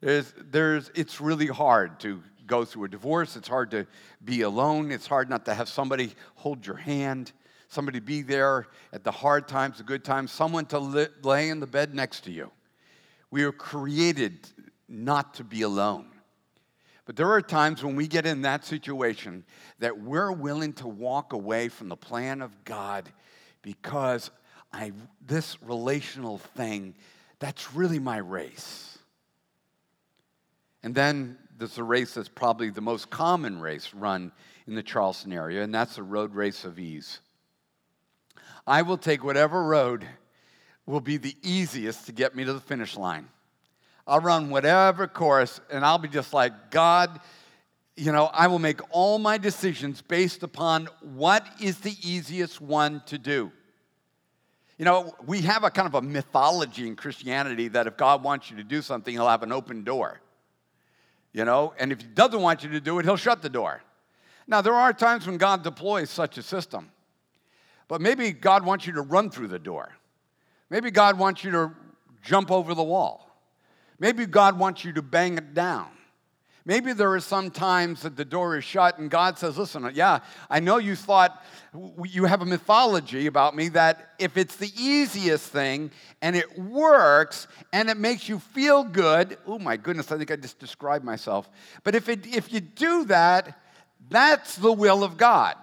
There's, 0.00 0.32
there's, 0.38 0.90
it's 0.94 1.20
really 1.20 1.46
hard 1.46 1.98
to 2.00 2.22
go 2.46 2.64
through 2.64 2.84
a 2.84 2.88
divorce. 2.88 3.36
It's 3.36 3.48
hard 3.48 3.72
to 3.72 3.86
be 4.24 4.42
alone. 4.42 4.92
It's 4.92 5.06
hard 5.06 5.28
not 5.28 5.44
to 5.46 5.54
have 5.54 5.68
somebody 5.68 6.14
hold 6.36 6.64
your 6.66 6.76
hand, 6.76 7.32
somebody 7.68 7.98
to 7.98 8.04
be 8.04 8.22
there 8.22 8.66
at 8.92 9.04
the 9.04 9.10
hard 9.10 9.48
times, 9.48 9.78
the 9.78 9.84
good 9.84 10.04
times, 10.04 10.32
someone 10.32 10.66
to 10.66 10.78
li- 10.78 11.08
lay 11.22 11.48
in 11.48 11.60
the 11.60 11.66
bed 11.66 11.94
next 11.94 12.24
to 12.24 12.30
you. 12.30 12.50
We 13.30 13.44
are 13.44 13.52
created 13.52 14.48
not 14.88 15.34
to 15.34 15.44
be 15.44 15.62
alone. 15.62 16.06
But 17.04 17.16
there 17.16 17.30
are 17.30 17.40
times 17.40 17.84
when 17.84 17.94
we 17.94 18.08
get 18.08 18.26
in 18.26 18.42
that 18.42 18.64
situation 18.64 19.44
that 19.78 19.98
we're 19.98 20.32
willing 20.32 20.72
to 20.74 20.88
walk 20.88 21.32
away 21.32 21.68
from 21.68 21.88
the 21.88 21.96
plan 21.96 22.42
of 22.42 22.64
God 22.64 23.08
because 23.62 24.30
I, 24.72 24.92
this 25.24 25.60
relational 25.62 26.38
thing, 26.38 26.94
that's 27.38 27.74
really 27.74 28.00
my 28.00 28.18
race. 28.18 28.98
And 30.82 30.94
then 30.94 31.38
there's 31.58 31.78
a 31.78 31.84
race 31.84 32.14
that's 32.14 32.28
probably 32.28 32.70
the 32.70 32.80
most 32.80 33.10
common 33.10 33.60
race 33.60 33.94
run 33.94 34.32
in 34.66 34.74
the 34.74 34.82
Charleston 34.82 35.32
area, 35.32 35.62
and 35.62 35.74
that's 35.74 35.96
the 35.96 36.02
road 36.02 36.34
race 36.34 36.64
of 36.64 36.78
ease. 36.78 37.20
I 38.66 38.82
will 38.82 38.98
take 38.98 39.22
whatever 39.22 39.62
road 39.64 40.06
will 40.86 41.00
be 41.00 41.16
the 41.16 41.36
easiest 41.42 42.06
to 42.06 42.12
get 42.12 42.34
me 42.34 42.44
to 42.44 42.52
the 42.52 42.60
finish 42.60 42.96
line. 42.96 43.28
I'll 44.06 44.20
run 44.20 44.50
whatever 44.50 45.06
course, 45.08 45.60
and 45.70 45.84
I'll 45.84 45.98
be 45.98 46.08
just 46.08 46.32
like, 46.32 46.70
God, 46.70 47.20
you 47.96 48.12
know, 48.12 48.26
I 48.26 48.46
will 48.46 48.58
make 48.58 48.80
all 48.90 49.18
my 49.18 49.38
decisions 49.38 50.00
based 50.02 50.42
upon 50.42 50.88
what 51.00 51.46
is 51.60 51.78
the 51.78 51.96
easiest 52.02 52.60
one 52.60 53.02
to 53.06 53.18
do. 53.18 53.50
You 54.78 54.84
know, 54.84 55.14
we 55.26 55.40
have 55.42 55.64
a 55.64 55.70
kind 55.70 55.86
of 55.86 55.94
a 55.94 56.02
mythology 56.02 56.86
in 56.86 56.96
Christianity 56.96 57.68
that 57.68 57.86
if 57.86 57.96
God 57.96 58.22
wants 58.22 58.50
you 58.50 58.58
to 58.58 58.64
do 58.64 58.82
something, 58.82 59.14
he'll 59.14 59.28
have 59.28 59.42
an 59.42 59.52
open 59.52 59.84
door. 59.84 60.20
You 61.32 61.44
know, 61.44 61.74
and 61.78 61.92
if 61.92 62.00
he 62.00 62.06
doesn't 62.06 62.40
want 62.40 62.62
you 62.62 62.70
to 62.70 62.80
do 62.80 62.98
it, 62.98 63.04
he'll 63.04 63.16
shut 63.16 63.42
the 63.42 63.48
door. 63.48 63.82
Now, 64.46 64.60
there 64.60 64.74
are 64.74 64.92
times 64.92 65.26
when 65.26 65.38
God 65.38 65.64
deploys 65.64 66.10
such 66.10 66.38
a 66.38 66.42
system, 66.42 66.90
but 67.88 68.00
maybe 68.00 68.32
God 68.32 68.64
wants 68.64 68.86
you 68.86 68.94
to 68.94 69.02
run 69.02 69.30
through 69.30 69.48
the 69.48 69.58
door. 69.58 69.94
Maybe 70.70 70.90
God 70.90 71.18
wants 71.18 71.44
you 71.44 71.50
to 71.52 71.72
jump 72.22 72.50
over 72.50 72.74
the 72.74 72.82
wall. 72.82 73.30
Maybe 73.98 74.26
God 74.26 74.58
wants 74.58 74.84
you 74.84 74.92
to 74.94 75.02
bang 75.02 75.38
it 75.38 75.54
down. 75.54 75.88
Maybe 76.66 76.92
there 76.92 77.12
are 77.12 77.20
some 77.20 77.52
times 77.52 78.02
that 78.02 78.16
the 78.16 78.24
door 78.24 78.56
is 78.56 78.64
shut 78.64 78.98
and 78.98 79.08
God 79.08 79.38
says, 79.38 79.56
Listen, 79.56 79.88
yeah, 79.94 80.18
I 80.50 80.58
know 80.58 80.78
you 80.78 80.96
thought 80.96 81.44
you 82.04 82.24
have 82.24 82.42
a 82.42 82.44
mythology 82.44 83.28
about 83.28 83.54
me 83.54 83.68
that 83.68 84.14
if 84.18 84.36
it's 84.36 84.56
the 84.56 84.72
easiest 84.76 85.48
thing 85.52 85.92
and 86.20 86.34
it 86.34 86.58
works 86.58 87.46
and 87.72 87.88
it 87.88 87.96
makes 87.96 88.28
you 88.28 88.40
feel 88.40 88.82
good, 88.82 89.38
oh 89.46 89.60
my 89.60 89.76
goodness, 89.76 90.10
I 90.10 90.18
think 90.18 90.32
I 90.32 90.36
just 90.36 90.58
described 90.58 91.04
myself. 91.04 91.48
But 91.84 91.94
if, 91.94 92.08
it, 92.08 92.26
if 92.26 92.52
you 92.52 92.58
do 92.58 93.04
that, 93.04 93.60
that's 94.08 94.56
the 94.56 94.72
will 94.72 95.04
of 95.04 95.16
God. 95.16 95.54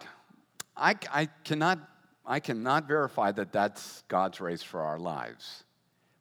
I, 0.77 0.95
I, 1.11 1.27
cannot, 1.43 1.79
I 2.25 2.39
cannot 2.39 2.87
verify 2.87 3.31
that 3.33 3.51
that's 3.51 4.03
God's 4.07 4.39
race 4.39 4.63
for 4.63 4.81
our 4.81 4.99
lives. 4.99 5.63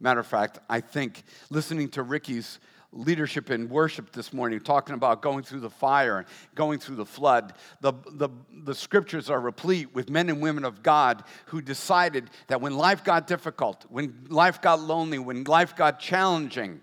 Matter 0.00 0.20
of 0.20 0.26
fact, 0.26 0.58
I 0.68 0.80
think 0.80 1.22
listening 1.50 1.88
to 1.90 2.02
Ricky's 2.02 2.58
leadership 2.92 3.50
in 3.50 3.68
worship 3.68 4.12
this 4.12 4.32
morning, 4.32 4.60
talking 4.60 4.94
about 4.94 5.22
going 5.22 5.42
through 5.42 5.60
the 5.60 5.70
fire, 5.70 6.26
going 6.54 6.78
through 6.78 6.96
the 6.96 7.06
flood, 7.06 7.54
the, 7.80 7.92
the, 8.12 8.28
the 8.64 8.74
scriptures 8.74 9.30
are 9.30 9.40
replete 9.40 9.94
with 9.94 10.10
men 10.10 10.28
and 10.28 10.42
women 10.42 10.64
of 10.64 10.82
God 10.82 11.24
who 11.46 11.62
decided 11.62 12.28
that 12.48 12.60
when 12.60 12.76
life 12.76 13.02
got 13.02 13.26
difficult, 13.26 13.86
when 13.88 14.26
life 14.28 14.60
got 14.60 14.80
lonely, 14.80 15.18
when 15.18 15.44
life 15.44 15.74
got 15.74 16.00
challenging, 16.00 16.80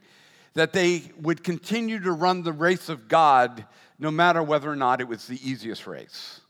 that 0.56 0.74
they 0.74 1.04
would 1.22 1.44
continue 1.44 2.00
to 2.00 2.12
run 2.12 2.42
the 2.42 2.54
race 2.54 2.90
of 2.90 3.08
God 3.08 3.66
no 4.00 4.10
matter 4.10 4.42
whether 4.42 4.72
or 4.72 4.76
not 4.76 5.02
it 5.02 5.08
was 5.08 5.28
the 5.28 5.40
easiest 5.48 5.86
race. 5.86 6.42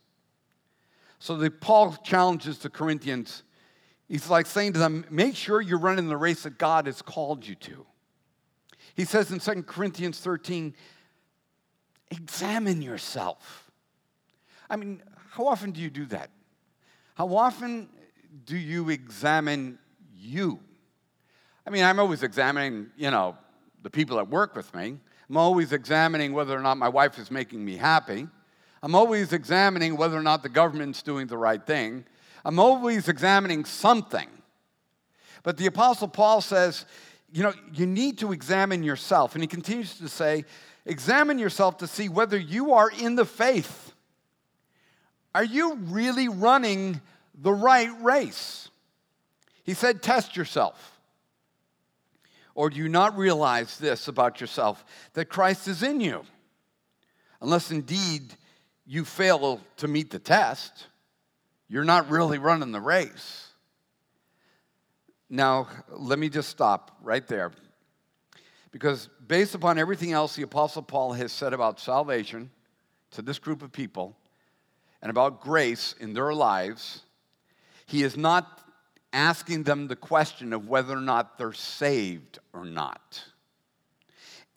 So 1.19 1.35
the, 1.35 1.51
Paul 1.51 1.93
challenges 2.03 2.59
the 2.59 2.69
Corinthians 2.69 3.43
He's 4.09 4.27
like 4.27 4.47
saying 4.47 4.73
to 4.73 4.79
them, 4.79 5.05
make 5.11 5.35
sure 5.35 5.61
you're 5.61 5.77
running 5.77 6.07
the 6.07 6.17
race 6.17 6.41
that 6.43 6.57
God 6.57 6.87
has 6.87 6.99
called 7.03 7.45
you 7.45 7.53
to. 7.55 7.85
He 8.95 9.05
says 9.05 9.31
in 9.31 9.39
2 9.39 9.63
Corinthians 9.63 10.19
13, 10.19 10.73
examine 12.09 12.81
yourself. 12.81 13.69
I 14.67 14.77
mean, 14.77 15.03
how 15.29 15.45
often 15.45 15.71
do 15.71 15.79
you 15.79 15.91
do 15.91 16.07
that? 16.07 16.31
How 17.13 17.35
often 17.35 17.87
do 18.45 18.57
you 18.57 18.89
examine 18.89 19.77
you? 20.17 20.59
I 21.67 21.69
mean, 21.69 21.83
I'm 21.83 21.99
always 21.99 22.23
examining, 22.23 22.87
you 22.97 23.11
know, 23.11 23.37
the 23.83 23.91
people 23.91 24.17
that 24.17 24.27
work 24.27 24.55
with 24.55 24.73
me. 24.73 24.97
I'm 25.29 25.37
always 25.37 25.71
examining 25.71 26.33
whether 26.33 26.57
or 26.57 26.61
not 26.61 26.77
my 26.77 26.89
wife 26.89 27.19
is 27.19 27.29
making 27.29 27.63
me 27.63 27.77
happy. 27.77 28.27
I'm 28.81 28.95
always 28.95 29.33
examining 29.33 29.97
whether 29.97 30.17
or 30.17 30.23
not 30.23 30.43
the 30.43 30.49
government's 30.49 31.01
doing 31.01 31.27
the 31.27 31.37
right 31.37 31.65
thing. 31.65 32.05
I'm 32.45 32.59
always 32.59 33.09
examining 33.09 33.65
something. 33.65 34.27
But 35.43 35.57
the 35.57 35.65
Apostle 35.65 36.07
Paul 36.07 36.41
says, 36.41 36.85
you 37.31 37.43
know, 37.43 37.53
you 37.73 37.85
need 37.85 38.17
to 38.19 38.31
examine 38.31 38.83
yourself. 38.83 39.35
And 39.35 39.43
he 39.43 39.47
continues 39.47 39.97
to 39.99 40.07
say, 40.07 40.45
examine 40.85 41.39
yourself 41.39 41.77
to 41.79 41.87
see 41.87 42.09
whether 42.09 42.37
you 42.37 42.73
are 42.73 42.89
in 42.89 43.15
the 43.15 43.25
faith. 43.25 43.93
Are 45.35 45.43
you 45.43 45.75
really 45.75 46.27
running 46.27 47.01
the 47.35 47.53
right 47.53 47.89
race? 48.01 48.69
He 49.63 49.73
said, 49.73 50.01
test 50.01 50.35
yourself. 50.35 50.99
Or 52.55 52.69
do 52.69 52.77
you 52.77 52.89
not 52.89 53.17
realize 53.17 53.77
this 53.77 54.07
about 54.07 54.41
yourself 54.41 54.83
that 55.13 55.25
Christ 55.25 55.67
is 55.67 55.83
in 55.83 56.01
you? 56.01 56.23
Unless 57.41 57.71
indeed 57.71 58.35
you 58.89 59.05
fail 59.05 59.61
to 59.77 59.87
meet 59.87 60.09
the 60.09 60.19
test 60.19 60.87
you're 61.69 61.83
not 61.83 62.09
really 62.09 62.39
running 62.39 62.71
the 62.71 62.81
race. 62.81 63.47
Now, 65.29 65.67
let 65.91 66.17
me 66.17 66.27
just 66.27 66.49
stop 66.49 66.97
right 67.03 67.25
there. 67.27 67.51
Because 68.71 69.07
based 69.27 69.53
upon 69.53 69.77
everything 69.77 70.11
else 70.11 70.35
the 70.35 70.41
Apostle 70.41 70.81
Paul 70.81 71.13
has 71.13 71.31
said 71.31 71.53
about 71.53 71.79
salvation 71.79 72.49
to 73.11 73.21
this 73.21 73.37
group 73.37 73.61
of 73.61 73.71
people 73.71 74.17
and 75.03 75.11
about 75.11 75.41
grace 75.41 75.93
in 75.99 76.13
their 76.13 76.33
lives, 76.33 77.03
he 77.85 78.01
is 78.01 78.17
not 78.17 78.61
asking 79.13 79.63
them 79.63 79.87
the 79.87 79.95
question 79.95 80.51
of 80.51 80.67
whether 80.67 80.97
or 80.97 81.01
not 81.01 81.37
they're 81.37 81.53
saved 81.53 82.39
or 82.53 82.65
not. 82.65 83.23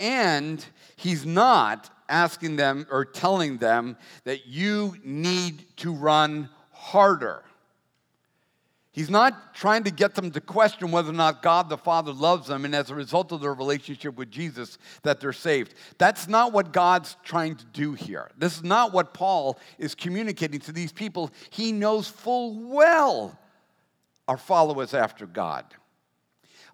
And 0.00 0.64
he's 0.96 1.26
not 1.26 1.90
asking 2.12 2.56
them 2.56 2.86
or 2.90 3.04
telling 3.04 3.56
them 3.56 3.96
that 4.24 4.46
you 4.46 4.94
need 5.02 5.64
to 5.78 5.92
run 5.92 6.48
harder. 6.70 7.42
He's 8.92 9.08
not 9.08 9.54
trying 9.54 9.84
to 9.84 9.90
get 9.90 10.14
them 10.14 10.30
to 10.32 10.40
question 10.42 10.90
whether 10.90 11.08
or 11.08 11.14
not 11.14 11.42
God 11.42 11.70
the 11.70 11.78
Father 11.78 12.12
loves 12.12 12.48
them 12.48 12.66
and 12.66 12.74
as 12.74 12.90
a 12.90 12.94
result 12.94 13.32
of 13.32 13.40
their 13.40 13.54
relationship 13.54 14.16
with 14.16 14.30
Jesus 14.30 14.76
that 15.02 15.18
they're 15.18 15.32
saved. 15.32 15.72
That's 15.96 16.28
not 16.28 16.52
what 16.52 16.74
God's 16.74 17.16
trying 17.24 17.56
to 17.56 17.64
do 17.72 17.94
here. 17.94 18.30
This 18.36 18.58
is 18.58 18.62
not 18.62 18.92
what 18.92 19.14
Paul 19.14 19.58
is 19.78 19.94
communicating 19.94 20.60
to 20.60 20.72
these 20.72 20.92
people. 20.92 21.30
He 21.48 21.72
knows 21.72 22.06
full 22.06 22.54
well 22.68 23.38
our 24.28 24.36
followers 24.36 24.92
after 24.92 25.24
God. 25.24 25.64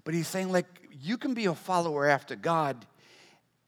But 0.03 0.15
he's 0.15 0.27
saying 0.27 0.51
like 0.51 0.67
you 1.01 1.19
can 1.19 1.35
be 1.35 1.47
a 1.47 1.55
follower 1.55 2.05
after 2.09 2.35
God 2.35 2.85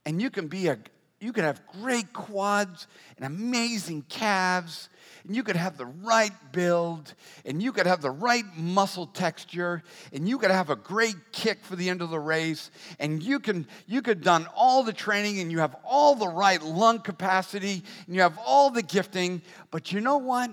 and 0.05 0.21
you 0.21 0.29
can 0.29 0.49
be 0.49 0.67
a 0.67 0.79
you 1.21 1.33
could 1.33 1.45
have 1.45 1.61
great 1.81 2.13
quads 2.13 2.87
and 3.17 3.27
amazing 3.27 4.03
calves 4.09 4.89
and 5.25 5.37
you 5.37 5.43
could 5.43 5.57
have 5.57 5.77
the 5.77 5.87
right 5.87 6.33
build, 6.53 7.15
and 7.45 7.63
you 7.63 7.73
could 7.73 7.87
have 7.87 8.01
the 8.01 8.11
right 8.11 8.45
muscle 8.57 9.07
texture, 9.07 9.83
and 10.13 10.29
you 10.29 10.39
could 10.39 10.51
have 10.51 10.71
a 10.71 10.77
great 10.77 11.17
kick 11.33 11.63
for 11.65 11.77
the 11.77 11.89
end 11.89 12.03
of 12.03 12.11
the 12.11 12.19
race, 12.19 12.71
and 12.99 13.23
you 13.23 13.39
can 13.39 13.67
you 13.87 14.03
could 14.03 14.23
done 14.23 14.47
all 14.55 14.83
the 14.83 14.93
training, 14.93 15.41
and 15.41 15.51
you 15.51 15.59
have 15.59 15.77
all 15.85 16.15
the 16.15 16.29
right 16.29 16.63
lung 16.63 17.01
capacity, 17.01 17.83
and 18.07 18.15
you 18.15 18.23
have 18.23 18.39
all 18.45 18.71
the 18.71 18.83
gifting. 18.83 19.43
But 19.71 19.93
you 19.93 20.01
know 20.01 20.19
what? 20.19 20.51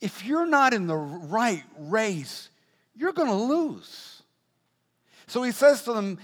If 0.00 0.24
you're 0.24 0.46
not 0.46 0.72
in 0.72 0.86
the 0.86 0.96
right 0.96 1.64
race, 1.78 2.50
you're 2.96 3.12
going 3.12 3.28
to 3.28 3.34
lose. 3.34 4.22
So 5.26 5.42
he 5.42 5.52
says 5.52 5.82
to 5.82 5.92
them, 5.92 6.18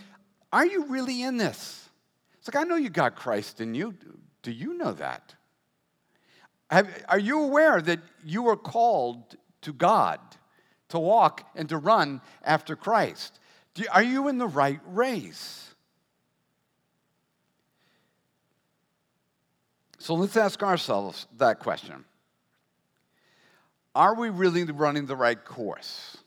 Are 0.53 0.65
you 0.65 0.87
really 0.87 1.23
in 1.23 1.37
this? 1.37 1.84
It's 2.45 2.55
like, 2.55 2.63
I 2.63 2.69
know 2.69 2.77
you 2.77 2.91
got 2.91 3.17
Christ 3.17 3.63
in 3.63 3.75
you. 3.75 3.95
Do 4.43 4.53
you 4.53 4.77
know 4.77 4.93
that? 4.93 5.35
Have, 6.71 6.91
are 7.09 7.19
you 7.19 7.43
aware 7.43 7.81
that 7.81 8.01
you 8.23 8.49
are 8.49 8.57
called 8.57 9.37
to 9.63 9.73
God 9.73 10.21
to 10.91 10.99
walk 10.99 11.49
and 11.55 11.71
to 11.71 11.79
run 11.79 12.21
after 12.43 12.77
Christ? 12.77 13.41
Are 13.91 14.03
you 14.03 14.29
in 14.29 14.37
the 14.37 14.47
right 14.47 14.79
race? 14.87 15.75
So 19.99 20.13
let's 20.13 20.37
ask 20.37 20.63
ourselves 20.63 21.27
that 21.39 21.61
question 21.61 22.05
Are 23.95 24.15
we 24.15 24.29
really 24.29 24.65
running 24.65 25.07
the 25.07 25.17
right 25.17 25.43
course? 25.43 26.19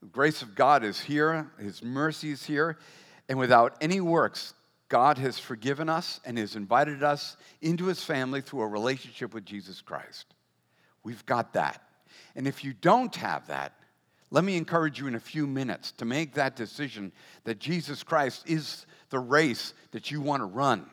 The 0.00 0.08
grace 0.08 0.40
of 0.40 0.54
God 0.54 0.84
is 0.84 0.98
here, 0.98 1.50
His 1.58 1.82
mercy 1.82 2.30
is 2.30 2.46
here, 2.46 2.78
and 3.28 3.38
without 3.38 3.76
any 3.82 4.00
works, 4.00 4.54
God 4.88 5.18
has 5.18 5.38
forgiven 5.38 5.88
us 5.88 6.20
and 6.24 6.38
has 6.38 6.54
invited 6.54 7.02
us 7.02 7.36
into 7.60 7.86
His 7.86 8.02
family 8.04 8.40
through 8.40 8.60
a 8.60 8.68
relationship 8.68 9.34
with 9.34 9.44
Jesus 9.44 9.80
Christ. 9.80 10.26
We've 11.02 11.26
got 11.26 11.52
that. 11.54 11.82
And 12.34 12.46
if 12.46 12.62
you 12.64 12.72
don't 12.72 13.14
have 13.16 13.46
that, 13.48 13.72
let 14.30 14.44
me 14.44 14.56
encourage 14.56 14.98
you 14.98 15.06
in 15.06 15.14
a 15.14 15.20
few 15.20 15.46
minutes 15.46 15.92
to 15.92 16.04
make 16.04 16.34
that 16.34 16.56
decision 16.56 17.12
that 17.44 17.58
Jesus 17.58 18.02
Christ 18.02 18.48
is 18.48 18.86
the 19.10 19.18
race 19.18 19.72
that 19.92 20.10
you 20.10 20.20
want 20.20 20.42
to 20.42 20.46
run. 20.46 20.86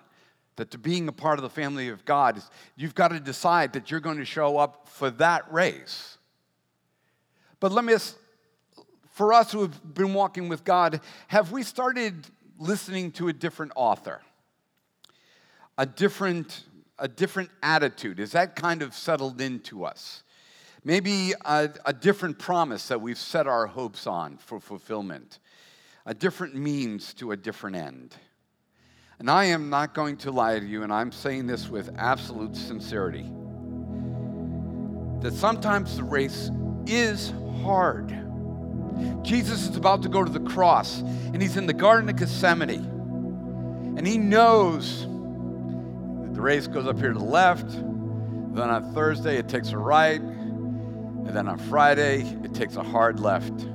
That 0.55 0.69
to 0.71 0.77
being 0.77 1.07
a 1.07 1.11
part 1.11 1.39
of 1.39 1.43
the 1.43 1.49
family 1.49 1.89
of 1.89 2.05
God, 2.05 2.41
you've 2.75 2.93
got 2.93 3.07
to 3.07 3.19
decide 3.19 3.73
that 3.73 3.89
you're 3.89 3.99
going 3.99 4.19
to 4.19 4.25
show 4.25 4.57
up 4.57 4.87
for 4.87 5.09
that 5.11 5.51
race. 5.51 6.17
But 7.59 7.71
let 7.71 7.83
me, 7.83 7.95
for 9.13 9.33
us 9.33 9.51
who 9.51 9.61
have 9.61 9.93
been 9.95 10.13
walking 10.13 10.49
with 10.49 10.63
God, 10.63 11.01
have 11.27 11.51
we 11.51 11.63
started 11.63 12.27
listening 12.59 13.11
to 13.13 13.27
a 13.27 13.33
different 13.33 13.71
author? 13.75 14.21
A 15.77 15.85
different, 15.85 16.63
a 16.99 17.07
different 17.07 17.49
attitude? 17.61 18.19
Is 18.19 18.31
that 18.31 18.55
kind 18.55 18.81
of 18.81 18.93
settled 18.93 19.41
into 19.41 19.85
us? 19.85 20.23
Maybe 20.83 21.33
a, 21.45 21.69
a 21.85 21.93
different 21.93 22.39
promise 22.39 22.87
that 22.89 23.01
we've 23.01 23.17
set 23.17 23.47
our 23.47 23.67
hopes 23.67 24.05
on 24.05 24.37
for 24.37 24.59
fulfillment, 24.59 25.39
a 26.05 26.13
different 26.13 26.55
means 26.55 27.13
to 27.15 27.31
a 27.31 27.37
different 27.37 27.75
end. 27.75 28.15
And 29.19 29.29
I 29.29 29.45
am 29.45 29.69
not 29.69 29.93
going 29.93 30.17
to 30.17 30.31
lie 30.31 30.59
to 30.59 30.65
you, 30.65 30.83
and 30.83 30.91
I'm 30.91 31.11
saying 31.11 31.47
this 31.47 31.69
with 31.69 31.89
absolute 31.97 32.55
sincerity 32.55 33.31
that 35.21 35.33
sometimes 35.33 35.95
the 35.95 36.03
race 36.03 36.51
is 36.85 37.31
hard. 37.61 38.22
Jesus 39.23 39.67
is 39.69 39.75
about 39.77 40.03
to 40.03 40.09
go 40.09 40.23
to 40.23 40.31
the 40.31 40.39
cross, 40.39 40.99
and 40.99 41.41
he's 41.41 41.57
in 41.57 41.65
the 41.65 41.73
Garden 41.73 42.09
of 42.09 42.15
Gethsemane. 42.15 43.95
And 43.97 44.07
he 44.07 44.17
knows 44.17 45.01
the 45.01 46.41
race 46.41 46.67
goes 46.67 46.87
up 46.87 46.97
here 46.97 47.13
to 47.13 47.19
the 47.19 47.25
left, 47.25 47.69
then 47.69 48.69
on 48.69 48.93
Thursday 48.93 49.37
it 49.37 49.47
takes 49.47 49.71
a 49.71 49.77
right, 49.77 50.19
and 50.19 51.29
then 51.29 51.47
on 51.47 51.57
Friday 51.57 52.21
it 52.43 52.53
takes 52.53 52.75
a 52.75 52.83
hard 52.83 53.19
left. 53.19 53.67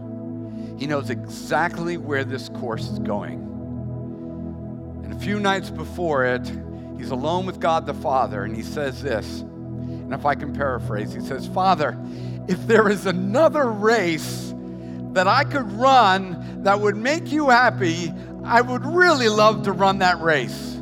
He 0.76 0.86
knows 0.86 1.10
exactly 1.10 1.96
where 1.96 2.24
this 2.24 2.48
course 2.48 2.88
is 2.88 2.98
going. 2.98 3.40
And 5.04 5.12
a 5.12 5.18
few 5.18 5.40
nights 5.40 5.70
before 5.70 6.24
it, 6.24 6.52
he's 6.96 7.10
alone 7.10 7.46
with 7.46 7.58
God 7.60 7.86
the 7.86 7.94
Father, 7.94 8.44
and 8.44 8.54
he 8.54 8.62
says 8.62 9.02
this. 9.02 9.40
And 9.40 10.12
if 10.12 10.26
I 10.26 10.34
can 10.34 10.52
paraphrase, 10.52 11.12
he 11.12 11.20
says, 11.20 11.46
Father, 11.48 11.98
if 12.48 12.66
there 12.66 12.88
is 12.88 13.06
another 13.06 13.66
race 13.66 14.54
that 15.18 15.26
I 15.26 15.42
could 15.42 15.68
run 15.72 16.62
that 16.62 16.78
would 16.78 16.96
make 16.96 17.32
you 17.32 17.48
happy, 17.48 18.12
I 18.44 18.60
would 18.60 18.86
really 18.86 19.28
love 19.28 19.64
to 19.64 19.72
run 19.72 19.98
that 19.98 20.20
race. 20.20 20.74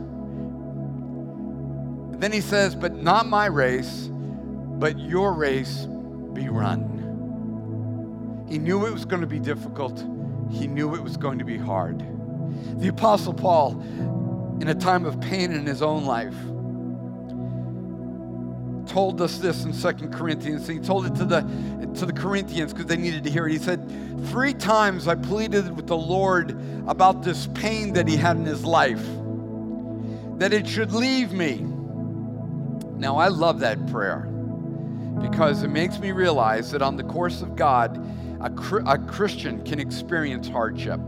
Then 2.20 2.33
he 2.33 2.42
says, 2.42 2.75
But 2.75 2.96
not 2.96 3.27
my 3.27 3.46
race, 3.46 4.11
but 4.11 4.99
your 4.99 5.33
race 5.33 5.87
be 6.35 6.51
run. 6.51 8.44
He 8.46 8.59
knew 8.59 8.85
it 8.85 8.92
was 8.92 9.07
going 9.07 9.22
to 9.22 9.27
be 9.27 9.38
difficult, 9.38 10.05
he 10.51 10.66
knew 10.66 10.94
it 10.94 11.03
was 11.03 11.16
going 11.16 11.38
to 11.38 11.44
be 11.46 11.57
hard. 11.57 12.05
The 12.79 12.88
Apostle 12.88 13.33
Paul 13.33 13.81
in 14.61 14.68
a 14.68 14.75
time 14.75 15.07
of 15.07 15.18
pain 15.18 15.51
in 15.51 15.64
his 15.64 15.81
own 15.81 16.05
life 16.05 16.37
told 18.87 19.20
us 19.20 19.38
this 19.38 19.64
in 19.64 19.72
Second 19.72 20.12
Corinthians. 20.12 20.66
He 20.66 20.79
told 20.79 21.07
it 21.07 21.14
to 21.14 21.25
the, 21.25 21.40
to 21.94 22.05
the 22.05 22.12
Corinthians 22.12 22.72
because 22.72 22.87
they 22.87 22.96
needed 22.96 23.25
to 23.25 23.31
hear 23.31 23.46
it. 23.46 23.53
He 23.53 23.59
said, 23.59 23.86
Three 24.37 24.53
times 24.53 25.09
I 25.09 25.14
pleaded 25.14 25.75
with 25.75 25.87
the 25.87 25.96
Lord 25.96 26.51
about 26.87 27.22
this 27.22 27.49
pain 27.55 27.94
that 27.94 28.07
he 28.07 28.18
had 28.18 28.37
in 28.37 28.44
his 28.44 28.66
life, 28.66 29.03
that 30.37 30.53
it 30.53 30.68
should 30.68 30.92
leave 30.92 31.33
me. 31.33 31.64
Now, 32.99 33.16
I 33.16 33.29
love 33.29 33.61
that 33.61 33.87
prayer 33.87 34.29
because 35.22 35.62
it 35.62 35.68
makes 35.68 35.99
me 35.99 36.12
realize 36.12 36.70
that 36.72 36.83
on 36.83 36.96
the 36.99 37.05
course 37.05 37.40
of 37.40 37.57
God, 37.57 37.96
a, 38.42 38.53
a 38.85 38.99
Christian 38.99 39.64
can 39.64 39.81
experience 39.81 40.49
hardship. 40.49 41.01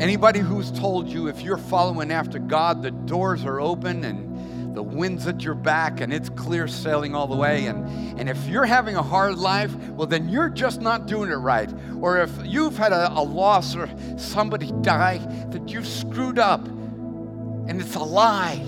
Anybody 0.00 0.38
who's 0.38 0.72
told 0.72 1.06
you 1.06 1.26
if 1.28 1.42
you're 1.42 1.58
following 1.58 2.10
after 2.12 2.38
God, 2.38 2.82
the 2.82 2.92
doors 2.92 3.44
are 3.44 3.60
open 3.60 4.04
and 4.04 4.32
the 4.74 4.82
wind's 4.82 5.26
at 5.26 5.42
your 5.42 5.54
back 5.54 6.00
and 6.00 6.12
it's 6.12 6.28
clear 6.30 6.66
sailing 6.66 7.14
all 7.14 7.26
the 7.26 7.36
way. 7.36 7.66
And, 7.66 8.18
and 8.18 8.28
if 8.28 8.46
you're 8.46 8.64
having 8.64 8.96
a 8.96 9.02
hard 9.02 9.36
life, 9.36 9.74
well, 9.90 10.06
then 10.06 10.28
you're 10.28 10.48
just 10.48 10.80
not 10.80 11.06
doing 11.06 11.30
it 11.30 11.36
right. 11.36 11.70
Or 12.00 12.18
if 12.18 12.30
you've 12.44 12.76
had 12.76 12.92
a, 12.92 13.12
a 13.12 13.22
loss 13.22 13.76
or 13.76 13.88
somebody 14.16 14.72
die, 14.80 15.18
that 15.50 15.68
you've 15.68 15.86
screwed 15.86 16.38
up. 16.38 16.66
And 16.66 17.80
it's 17.80 17.94
a 17.94 18.02
lie. 18.02 18.60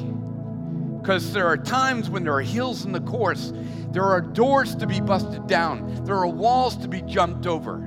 Because 1.01 1.33
there 1.33 1.47
are 1.47 1.59
times 1.59 2.09
when 2.09 2.25
there 2.25 2.35
are 2.35 2.41
hills 2.41 2.87
in 2.87 2.93
the 2.93 3.01
course, 3.01 3.53
there 3.91 4.05
are 4.05 4.21
doors 4.21 4.75
to 4.77 4.87
be 4.87 5.01
busted 5.01 5.47
down, 5.47 6.03
there 6.05 6.17
are 6.17 6.27
walls 6.27 6.77
to 6.79 6.89
be 6.89 7.03
jumped 7.03 7.47
over, 7.47 7.87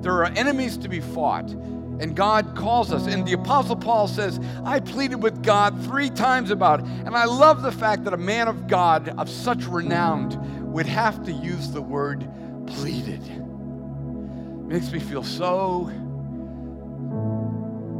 there 0.00 0.12
are 0.12 0.26
enemies 0.36 0.76
to 0.78 0.88
be 0.88 1.00
fought. 1.00 1.52
And 2.00 2.16
God 2.16 2.56
calls 2.56 2.92
us. 2.92 3.06
And 3.06 3.26
the 3.26 3.34
Apostle 3.34 3.76
Paul 3.76 4.08
says, 4.08 4.40
I 4.64 4.80
pleaded 4.80 5.22
with 5.22 5.42
God 5.42 5.80
three 5.84 6.10
times 6.10 6.50
about 6.50 6.80
it. 6.80 6.86
And 6.86 7.16
I 7.16 7.24
love 7.24 7.62
the 7.62 7.72
fact 7.72 8.04
that 8.04 8.12
a 8.12 8.18
man 8.18 8.48
of 8.48 8.66
God 8.66 9.08
of 9.18 9.28
such 9.30 9.64
renown 9.66 10.72
would 10.72 10.86
have 10.86 11.24
to 11.24 11.32
use 11.32 11.70
the 11.70 11.82
word 11.82 12.28
pleaded. 12.66 13.22
Makes 14.66 14.90
me 14.90 14.98
feel 14.98 15.22
so, 15.22 15.90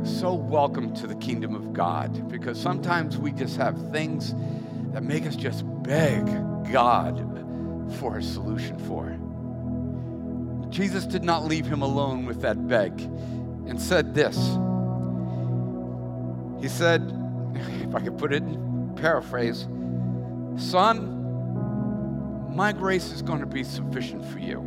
so 0.02 0.34
welcome 0.34 0.92
to 0.94 1.06
the 1.06 1.14
kingdom 1.14 1.54
of 1.54 1.72
God 1.72 2.28
because 2.28 2.60
sometimes 2.60 3.16
we 3.16 3.30
just 3.30 3.56
have 3.58 3.92
things 3.92 4.34
that 4.92 5.02
make 5.02 5.24
us 5.24 5.36
just 5.36 5.62
beg 5.82 6.24
God 6.72 7.30
for 7.98 8.18
a 8.18 8.22
solution 8.22 8.78
for. 8.78 9.18
Jesus 10.70 11.06
did 11.06 11.22
not 11.22 11.44
leave 11.44 11.66
him 11.66 11.82
alone 11.82 12.26
with 12.26 12.40
that 12.40 12.66
beg 12.66 13.08
and 13.66 13.80
said 13.80 14.14
this. 14.14 14.36
He 16.60 16.68
said, 16.68 17.12
if 17.82 17.94
I 17.94 18.00
could 18.00 18.18
put 18.18 18.32
it 18.32 18.42
in 18.42 18.94
paraphrase, 18.96 19.66
Son, 20.56 21.10
my 22.54 22.72
grace 22.72 23.10
is 23.10 23.22
going 23.22 23.40
to 23.40 23.46
be 23.46 23.64
sufficient 23.64 24.24
for 24.24 24.38
you. 24.38 24.60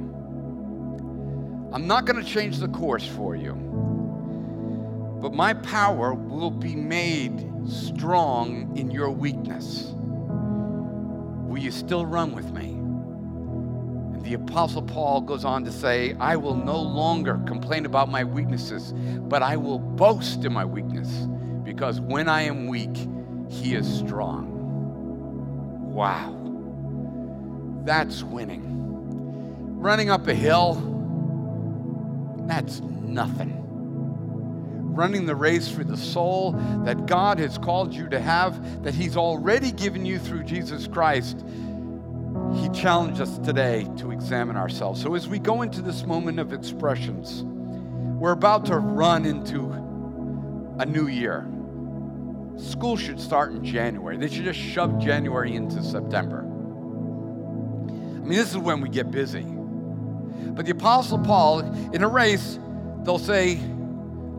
I'm 1.73 1.87
not 1.87 2.05
going 2.05 2.23
to 2.23 2.29
change 2.29 2.59
the 2.59 2.67
course 2.69 3.07
for 3.07 3.35
you, 3.35 3.53
but 5.21 5.33
my 5.33 5.53
power 5.53 6.13
will 6.13 6.51
be 6.51 6.75
made 6.75 7.49
strong 7.67 8.77
in 8.77 8.91
your 8.91 9.09
weakness. 9.09 9.93
Will 11.47 11.59
you 11.59 11.71
still 11.71 12.05
run 12.05 12.33
with 12.33 12.51
me? 12.51 12.76
The 14.27 14.33
Apostle 14.33 14.81
Paul 14.81 15.21
goes 15.21 15.45
on 15.45 15.63
to 15.63 15.71
say, 15.71 16.13
I 16.19 16.35
will 16.35 16.53
no 16.53 16.77
longer 16.77 17.39
complain 17.47 17.85
about 17.85 18.09
my 18.09 18.25
weaknesses, 18.25 18.93
but 19.21 19.41
I 19.41 19.55
will 19.55 19.79
boast 19.79 20.43
in 20.43 20.51
my 20.51 20.65
weakness, 20.65 21.07
because 21.63 22.01
when 22.01 22.27
I 22.27 22.41
am 22.41 22.67
weak, 22.67 22.93
he 23.49 23.73
is 23.73 23.87
strong. 23.99 24.51
Wow. 25.93 26.33
That's 27.85 28.21
winning. 28.21 28.65
Running 29.79 30.09
up 30.09 30.27
a 30.27 30.33
hill, 30.33 30.73
that's 32.47 32.81
nothing. 32.81 33.53
Running 34.93 35.25
the 35.25 35.35
race 35.35 35.69
for 35.69 35.85
the 35.85 35.95
soul 35.95 36.51
that 36.83 37.05
God 37.05 37.39
has 37.39 37.57
called 37.57 37.93
you 37.93 38.09
to 38.09 38.19
have, 38.19 38.83
that 38.83 38.93
He's 38.93 39.15
already 39.15 39.71
given 39.71 40.05
you 40.05 40.19
through 40.19 40.43
Jesus 40.43 40.85
Christ 40.85 41.45
he 42.57 42.69
challenged 42.69 43.21
us 43.21 43.37
today 43.39 43.87
to 43.97 44.11
examine 44.11 44.57
ourselves. 44.57 45.01
So, 45.01 45.15
as 45.15 45.27
we 45.27 45.39
go 45.39 45.61
into 45.61 45.81
this 45.81 46.05
moment 46.05 46.39
of 46.39 46.53
expressions, 46.53 47.43
we're 47.43 48.31
about 48.31 48.65
to 48.65 48.77
run 48.77 49.25
into 49.25 49.71
a 50.79 50.85
new 50.85 51.07
year. 51.07 51.47
School 52.57 52.97
should 52.97 53.19
start 53.19 53.51
in 53.51 53.63
January. 53.63 54.17
They 54.17 54.27
should 54.27 54.45
just 54.45 54.59
shove 54.59 54.99
January 54.99 55.55
into 55.55 55.83
September. 55.83 56.39
I 56.39 58.29
mean, 58.29 58.37
this 58.37 58.51
is 58.51 58.57
when 58.57 58.81
we 58.81 58.89
get 58.89 59.11
busy. 59.11 59.45
But 59.45 60.65
the 60.65 60.71
Apostle 60.71 61.19
Paul, 61.19 61.59
in 61.93 62.03
a 62.03 62.07
race, 62.07 62.59
they'll 63.03 63.19
say, 63.19 63.57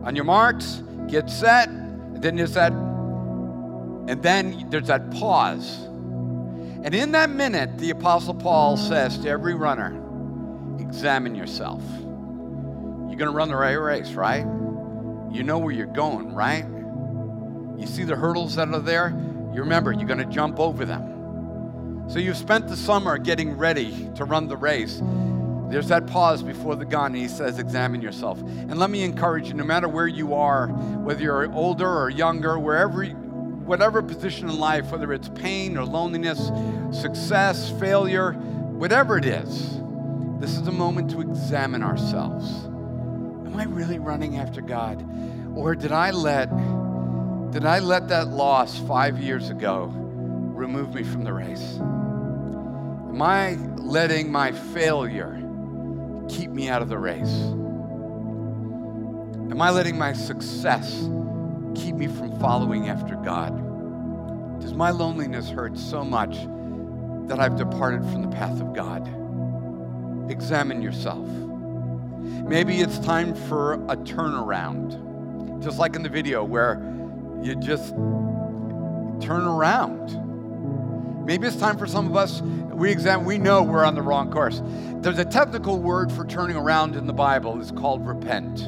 on 0.03 0.15
your 0.15 0.25
marks, 0.25 0.83
get 1.07 1.29
set, 1.29 1.69
and 1.69 2.21
then 2.21 2.35
there's 2.35 2.53
that, 2.53 2.73
and 2.73 4.21
then 4.21 4.69
there's 4.69 4.87
that 4.87 5.09
pause 5.11 5.88
and 6.83 6.95
in 6.95 7.11
that 7.11 7.29
minute, 7.29 7.77
the 7.77 7.89
Apostle 7.89 8.33
Paul 8.33 8.77
says 8.77 9.17
to 9.19 9.29
every 9.29 9.53
runner, 9.53 9.95
examine 10.79 11.35
yourself. 11.35 11.81
You're 11.89 13.17
going 13.17 13.29
to 13.29 13.31
run 13.31 13.49
the 13.49 13.55
right 13.55 13.73
race, 13.73 14.11
right? 14.11 14.45
You 15.31 15.43
know 15.43 15.59
where 15.59 15.73
you're 15.73 15.85
going, 15.85 16.33
right? 16.33 16.65
You 17.77 17.85
see 17.85 18.03
the 18.03 18.15
hurdles 18.15 18.55
that 18.55 18.69
are 18.69 18.79
there? 18.79 19.09
You 19.53 19.61
remember, 19.61 19.91
you're 19.91 20.07
going 20.07 20.19
to 20.19 20.25
jump 20.25 20.59
over 20.59 20.85
them. 20.85 22.07
So 22.09 22.17
you've 22.17 22.37
spent 22.37 22.67
the 22.67 22.77
summer 22.77 23.17
getting 23.17 23.57
ready 23.57 24.09
to 24.15 24.25
run 24.25 24.47
the 24.47 24.57
race. 24.57 25.01
There's 25.69 25.89
that 25.89 26.07
pause 26.07 26.41
before 26.41 26.75
the 26.75 26.85
gun, 26.85 27.07
and 27.07 27.17
he 27.17 27.27
says, 27.27 27.59
Examine 27.59 28.01
yourself. 28.01 28.39
And 28.39 28.79
let 28.79 28.89
me 28.89 29.03
encourage 29.03 29.47
you 29.47 29.53
no 29.53 29.63
matter 29.63 29.87
where 29.87 30.07
you 30.07 30.33
are, 30.33 30.67
whether 30.67 31.21
you're 31.21 31.51
older 31.53 31.87
or 31.87 32.09
younger, 32.09 32.57
wherever, 32.57 33.03
whatever 33.69 34.01
position 34.01 34.49
in 34.49 34.57
life, 34.57 34.89
whether 34.89 35.13
it's 35.13 35.29
pain 35.29 35.77
or 35.77 35.85
loneliness, 35.85 36.49
success, 36.91 37.69
failure, 37.79 38.31
whatever 38.31 39.15
it 39.15 39.25
is, 39.25 39.79
this 40.39 40.57
is 40.57 40.67
a 40.67 40.71
moment 40.71 41.11
to 41.11 41.21
examine 41.21 41.83
ourselves. 41.83 42.65
Am 42.65 43.55
I 43.55 43.65
really 43.65 43.99
running 43.99 44.37
after 44.37 44.61
God? 44.61 45.05
Or 45.55 45.75
did 45.75 45.91
I 45.91 46.09
let 46.09 46.49
did 47.51 47.63
I 47.63 47.77
let 47.77 48.07
that 48.07 48.29
loss 48.29 48.79
5 48.79 49.19
years 49.19 49.51
ago 49.51 49.91
remove 49.93 50.95
me 50.95 51.03
from 51.03 51.23
the 51.23 51.33
race? 51.33 51.77
Am 51.77 53.21
I 53.21 53.53
letting 53.77 54.31
my 54.31 54.51
failure 54.51 55.35
keep 56.27 56.49
me 56.49 56.69
out 56.69 56.81
of 56.81 56.89
the 56.89 56.97
race? 56.97 57.53
Am 59.51 59.61
I 59.61 59.69
letting 59.69 59.95
my 59.95 60.13
success 60.13 61.07
keep 61.75 61.95
me 61.95 62.07
from 62.07 62.39
following 62.39 62.89
after 62.89 63.15
God? 63.15 64.61
Does 64.61 64.73
my 64.73 64.91
loneliness 64.91 65.49
hurt 65.49 65.77
so 65.77 66.03
much 66.03 66.35
that 67.27 67.39
I've 67.39 67.57
departed 67.57 68.01
from 68.03 68.23
the 68.23 68.29
path 68.29 68.59
of 68.59 68.73
God? 68.73 69.07
Examine 70.31 70.81
yourself. 70.81 71.27
Maybe 72.47 72.81
it's 72.81 72.99
time 72.99 73.33
for 73.33 73.73
a 73.73 73.95
turnaround, 73.95 75.63
just 75.63 75.77
like 75.77 75.95
in 75.95 76.03
the 76.03 76.09
video 76.09 76.43
where 76.43 76.81
you 77.41 77.55
just 77.55 77.93
turn 79.21 79.45
around. 79.45 81.25
Maybe 81.25 81.47
it's 81.47 81.57
time 81.57 81.77
for 81.77 81.87
some 81.87 82.07
of 82.07 82.15
us, 82.15 82.41
we 82.41 82.91
examine, 82.91 83.25
we 83.25 83.37
know 83.37 83.61
we're 83.61 83.85
on 83.85 83.93
the 83.95 84.01
wrong 84.01 84.31
course. 84.31 84.61
There's 85.01 85.19
a 85.19 85.25
technical 85.25 85.79
word 85.79 86.11
for 86.11 86.25
turning 86.25 86.55
around 86.55 86.95
in 86.95 87.05
the 87.05 87.13
Bible, 87.13 87.61
it's 87.61 87.71
called 87.71 88.05
repent. 88.05 88.67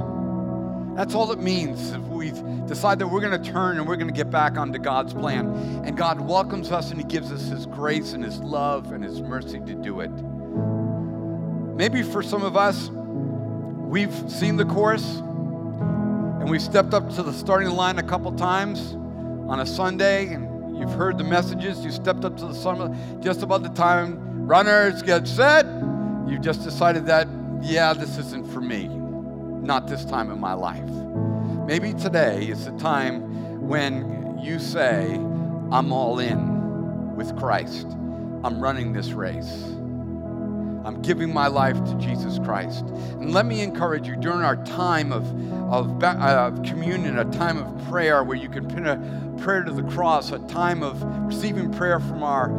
That's 0.96 1.16
all 1.16 1.32
it 1.32 1.40
means. 1.40 1.92
If 1.92 2.02
we 2.04 2.32
decide 2.68 3.00
that 3.00 3.08
we're 3.08 3.22
going 3.22 3.42
to 3.42 3.52
turn 3.52 3.78
and 3.78 3.88
we're 3.88 3.96
going 3.96 4.08
to 4.08 4.14
get 4.14 4.30
back 4.30 4.58
onto 4.58 4.80
God's 4.80 5.14
plan, 5.14 5.48
and 5.86 5.98
God 5.98 6.20
welcomes 6.20 6.72
us 6.72 6.92
and 6.92 7.00
He 7.00 7.08
gives 7.08 7.32
us 7.32 7.48
His 7.48 7.66
grace 7.66 8.14
and 8.14 8.24
His 8.24 8.40
love 8.40 8.92
and 8.92 9.04
His 9.04 9.22
mercy 9.22 9.60
to 9.60 9.74
do 9.76 10.02
it. 10.02 10.12
Maybe 11.76 12.04
for 12.04 12.22
some 12.22 12.44
of 12.44 12.58
us, 12.58 12.90
we've 12.90 14.14
seen 14.30 14.58
the 14.58 14.66
course 14.66 15.18
and 15.18 16.50
we've 16.50 16.62
stepped 16.62 16.94
up 16.94 17.10
to 17.16 17.24
the 17.24 17.34
starting 17.34 17.70
line 17.70 18.00
a 18.00 18.04
couple 18.04 18.32
times 18.34 18.94
on 19.50 19.60
a 19.60 19.66
Sunday 19.66 20.34
and 20.34 20.52
You've 20.82 20.94
heard 20.94 21.20
the 21.20 21.24
messages. 21.24 21.86
You 21.86 21.92
stepped 21.92 22.26
up 22.26 22.36
to 22.38 22.48
the 22.48 22.56
sun 22.56 23.22
just 23.22 23.44
about 23.44 23.62
the 23.62 23.70
time 23.70 24.48
runners 24.48 25.04
get 25.04 25.28
set. 25.28 25.64
You've 26.28 26.42
just 26.42 26.64
decided 26.64 27.06
that, 27.06 27.28
yeah, 27.62 27.94
this 27.94 28.18
isn't 28.18 28.52
for 28.52 28.62
me. 28.62 29.01
Not 29.72 29.88
this 29.88 30.04
time 30.04 30.32
in 30.32 30.38
my 30.38 30.52
life. 30.52 30.90
Maybe 31.66 31.94
today 31.94 32.46
is 32.50 32.66
the 32.66 32.74
time 32.74 33.66
when 33.70 34.38
you 34.38 34.60
say, 34.60 35.14
I'm 35.72 35.94
all 35.94 36.20
in 36.20 37.16
with 37.16 37.38
Christ. 37.38 37.88
I'm 38.44 38.60
running 38.60 38.92
this 38.92 39.12
race. 39.12 39.64
I'm 40.84 41.02
giving 41.02 41.34
my 41.34 41.48
life 41.48 41.82
to 41.86 41.96
Jesus 41.96 42.38
Christ. 42.40 42.84
And 43.22 43.32
let 43.32 43.46
me 43.46 43.62
encourage 43.62 44.10
you 44.10 44.18
during 44.18 44.42
our 44.42 44.58
time 44.66 45.14
of, 45.14 45.26
of 45.72 46.04
uh, 46.04 46.52
communion, 46.66 47.20
a 47.20 47.32
time 47.32 47.58
of 47.58 47.88
prayer 47.88 48.26
where 48.26 48.36
you 48.36 48.50
can 48.50 48.68
pin 48.68 48.88
a 48.88 48.98
prayer 49.42 49.64
to 49.64 49.72
the 49.72 49.84
cross, 49.84 50.34
a 50.34 50.40
time 50.50 50.84
of 50.84 51.02
receiving 51.28 51.72
prayer 51.72 52.02
from 52.02 52.24
our 52.24 52.50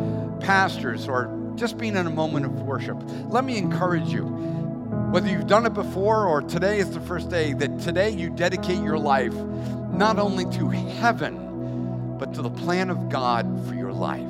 pastors, 0.41 1.09
or 1.09 1.31
just 1.57 1.77
being 1.77 1.95
in 1.95 2.07
a 2.07 2.11
moment 2.11 2.47
of 2.47 2.63
worship. 2.63 2.97
Let 3.29 3.45
me 3.45 3.59
encourage 3.59 4.09
you, 4.11 4.25
whether 5.13 5.29
you've 5.29 5.47
done 5.47 5.67
it 5.67 5.75
before 5.75 6.27
or 6.27 6.41
today 6.41 6.79
is 6.79 6.91
the 6.91 7.01
first 7.01 7.29
day, 7.29 7.53
that 7.53 7.81
today 7.81 8.09
you 8.09 8.31
dedicate 8.31 8.83
your 8.83 8.97
life 8.97 9.35
not 9.35 10.19
only 10.19 10.47
to 10.57 10.71
heaven, 10.71 12.17
but 12.19 12.33
to 12.33 12.41
the 12.41 12.49
plan 12.49 12.89
of 12.89 13.11
God 13.11 13.47
for 13.69 13.75
your 13.75 13.93
life. 13.93 14.23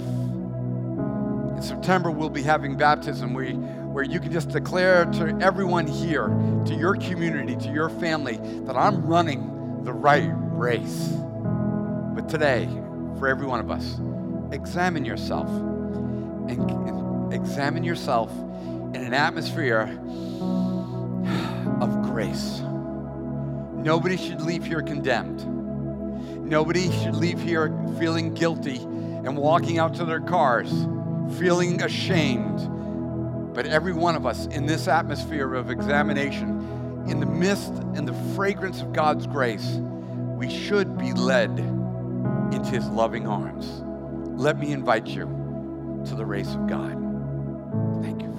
In 1.56 1.62
September, 1.62 2.10
we'll 2.10 2.30
be 2.30 2.42
having 2.42 2.76
baptism. 2.76 3.32
We 3.32 3.52
where 3.52 4.02
you 4.02 4.18
can 4.18 4.32
just 4.32 4.48
declare 4.48 5.04
to 5.04 5.38
everyone 5.40 5.86
here, 5.86 6.26
to 6.66 6.74
your 6.74 6.96
community, 6.96 7.54
to 7.64 7.72
your 7.72 7.88
family, 7.88 8.38
that 8.64 8.76
I'm 8.76 9.06
running 9.06 9.84
the 9.84 9.92
right 9.92 10.32
race. 10.34 11.10
But 11.12 12.28
today, 12.28 12.66
for 13.20 13.28
every 13.28 13.46
one 13.46 13.60
of 13.60 13.70
us, 13.70 14.00
examine 14.52 15.04
yourself 15.04 15.48
and, 15.48 16.70
and 16.70 17.32
examine 17.32 17.84
yourself 17.84 18.32
in 18.94 18.96
an 18.96 19.14
atmosphere 19.14 19.86
grace. 22.12 22.60
Nobody 23.74 24.16
should 24.16 24.40
leave 24.40 24.64
here 24.64 24.82
condemned. 24.82 25.44
Nobody 26.48 26.92
should 26.92 27.16
leave 27.16 27.40
here 27.40 27.68
feeling 27.98 28.34
guilty 28.34 28.76
and 28.76 29.36
walking 29.36 29.78
out 29.78 29.94
to 29.94 30.04
their 30.04 30.20
cars 30.20 30.70
feeling 31.38 31.82
ashamed 31.82 32.60
but 33.54 33.66
every 33.66 33.92
one 33.92 34.16
of 34.16 34.26
us 34.26 34.46
in 34.46 34.66
this 34.66 34.88
atmosphere 34.88 35.54
of 35.54 35.70
examination, 35.70 37.04
in 37.06 37.20
the 37.20 37.26
mist 37.26 37.72
and 37.94 38.08
the 38.08 38.34
fragrance 38.34 38.80
of 38.80 38.92
God's 38.92 39.26
grace, 39.26 39.78
we 40.36 40.48
should 40.48 40.96
be 40.96 41.12
led 41.12 41.50
into 42.52 42.70
his 42.70 42.86
loving 42.88 43.26
arms. 43.26 43.82
Let 44.40 44.58
me 44.58 44.72
invite 44.72 45.06
you 45.06 45.24
to 46.06 46.14
the 46.14 46.24
race 46.24 46.54
of 46.54 46.66
God. 46.66 46.92
Thank 48.02 48.22
you. 48.22 48.31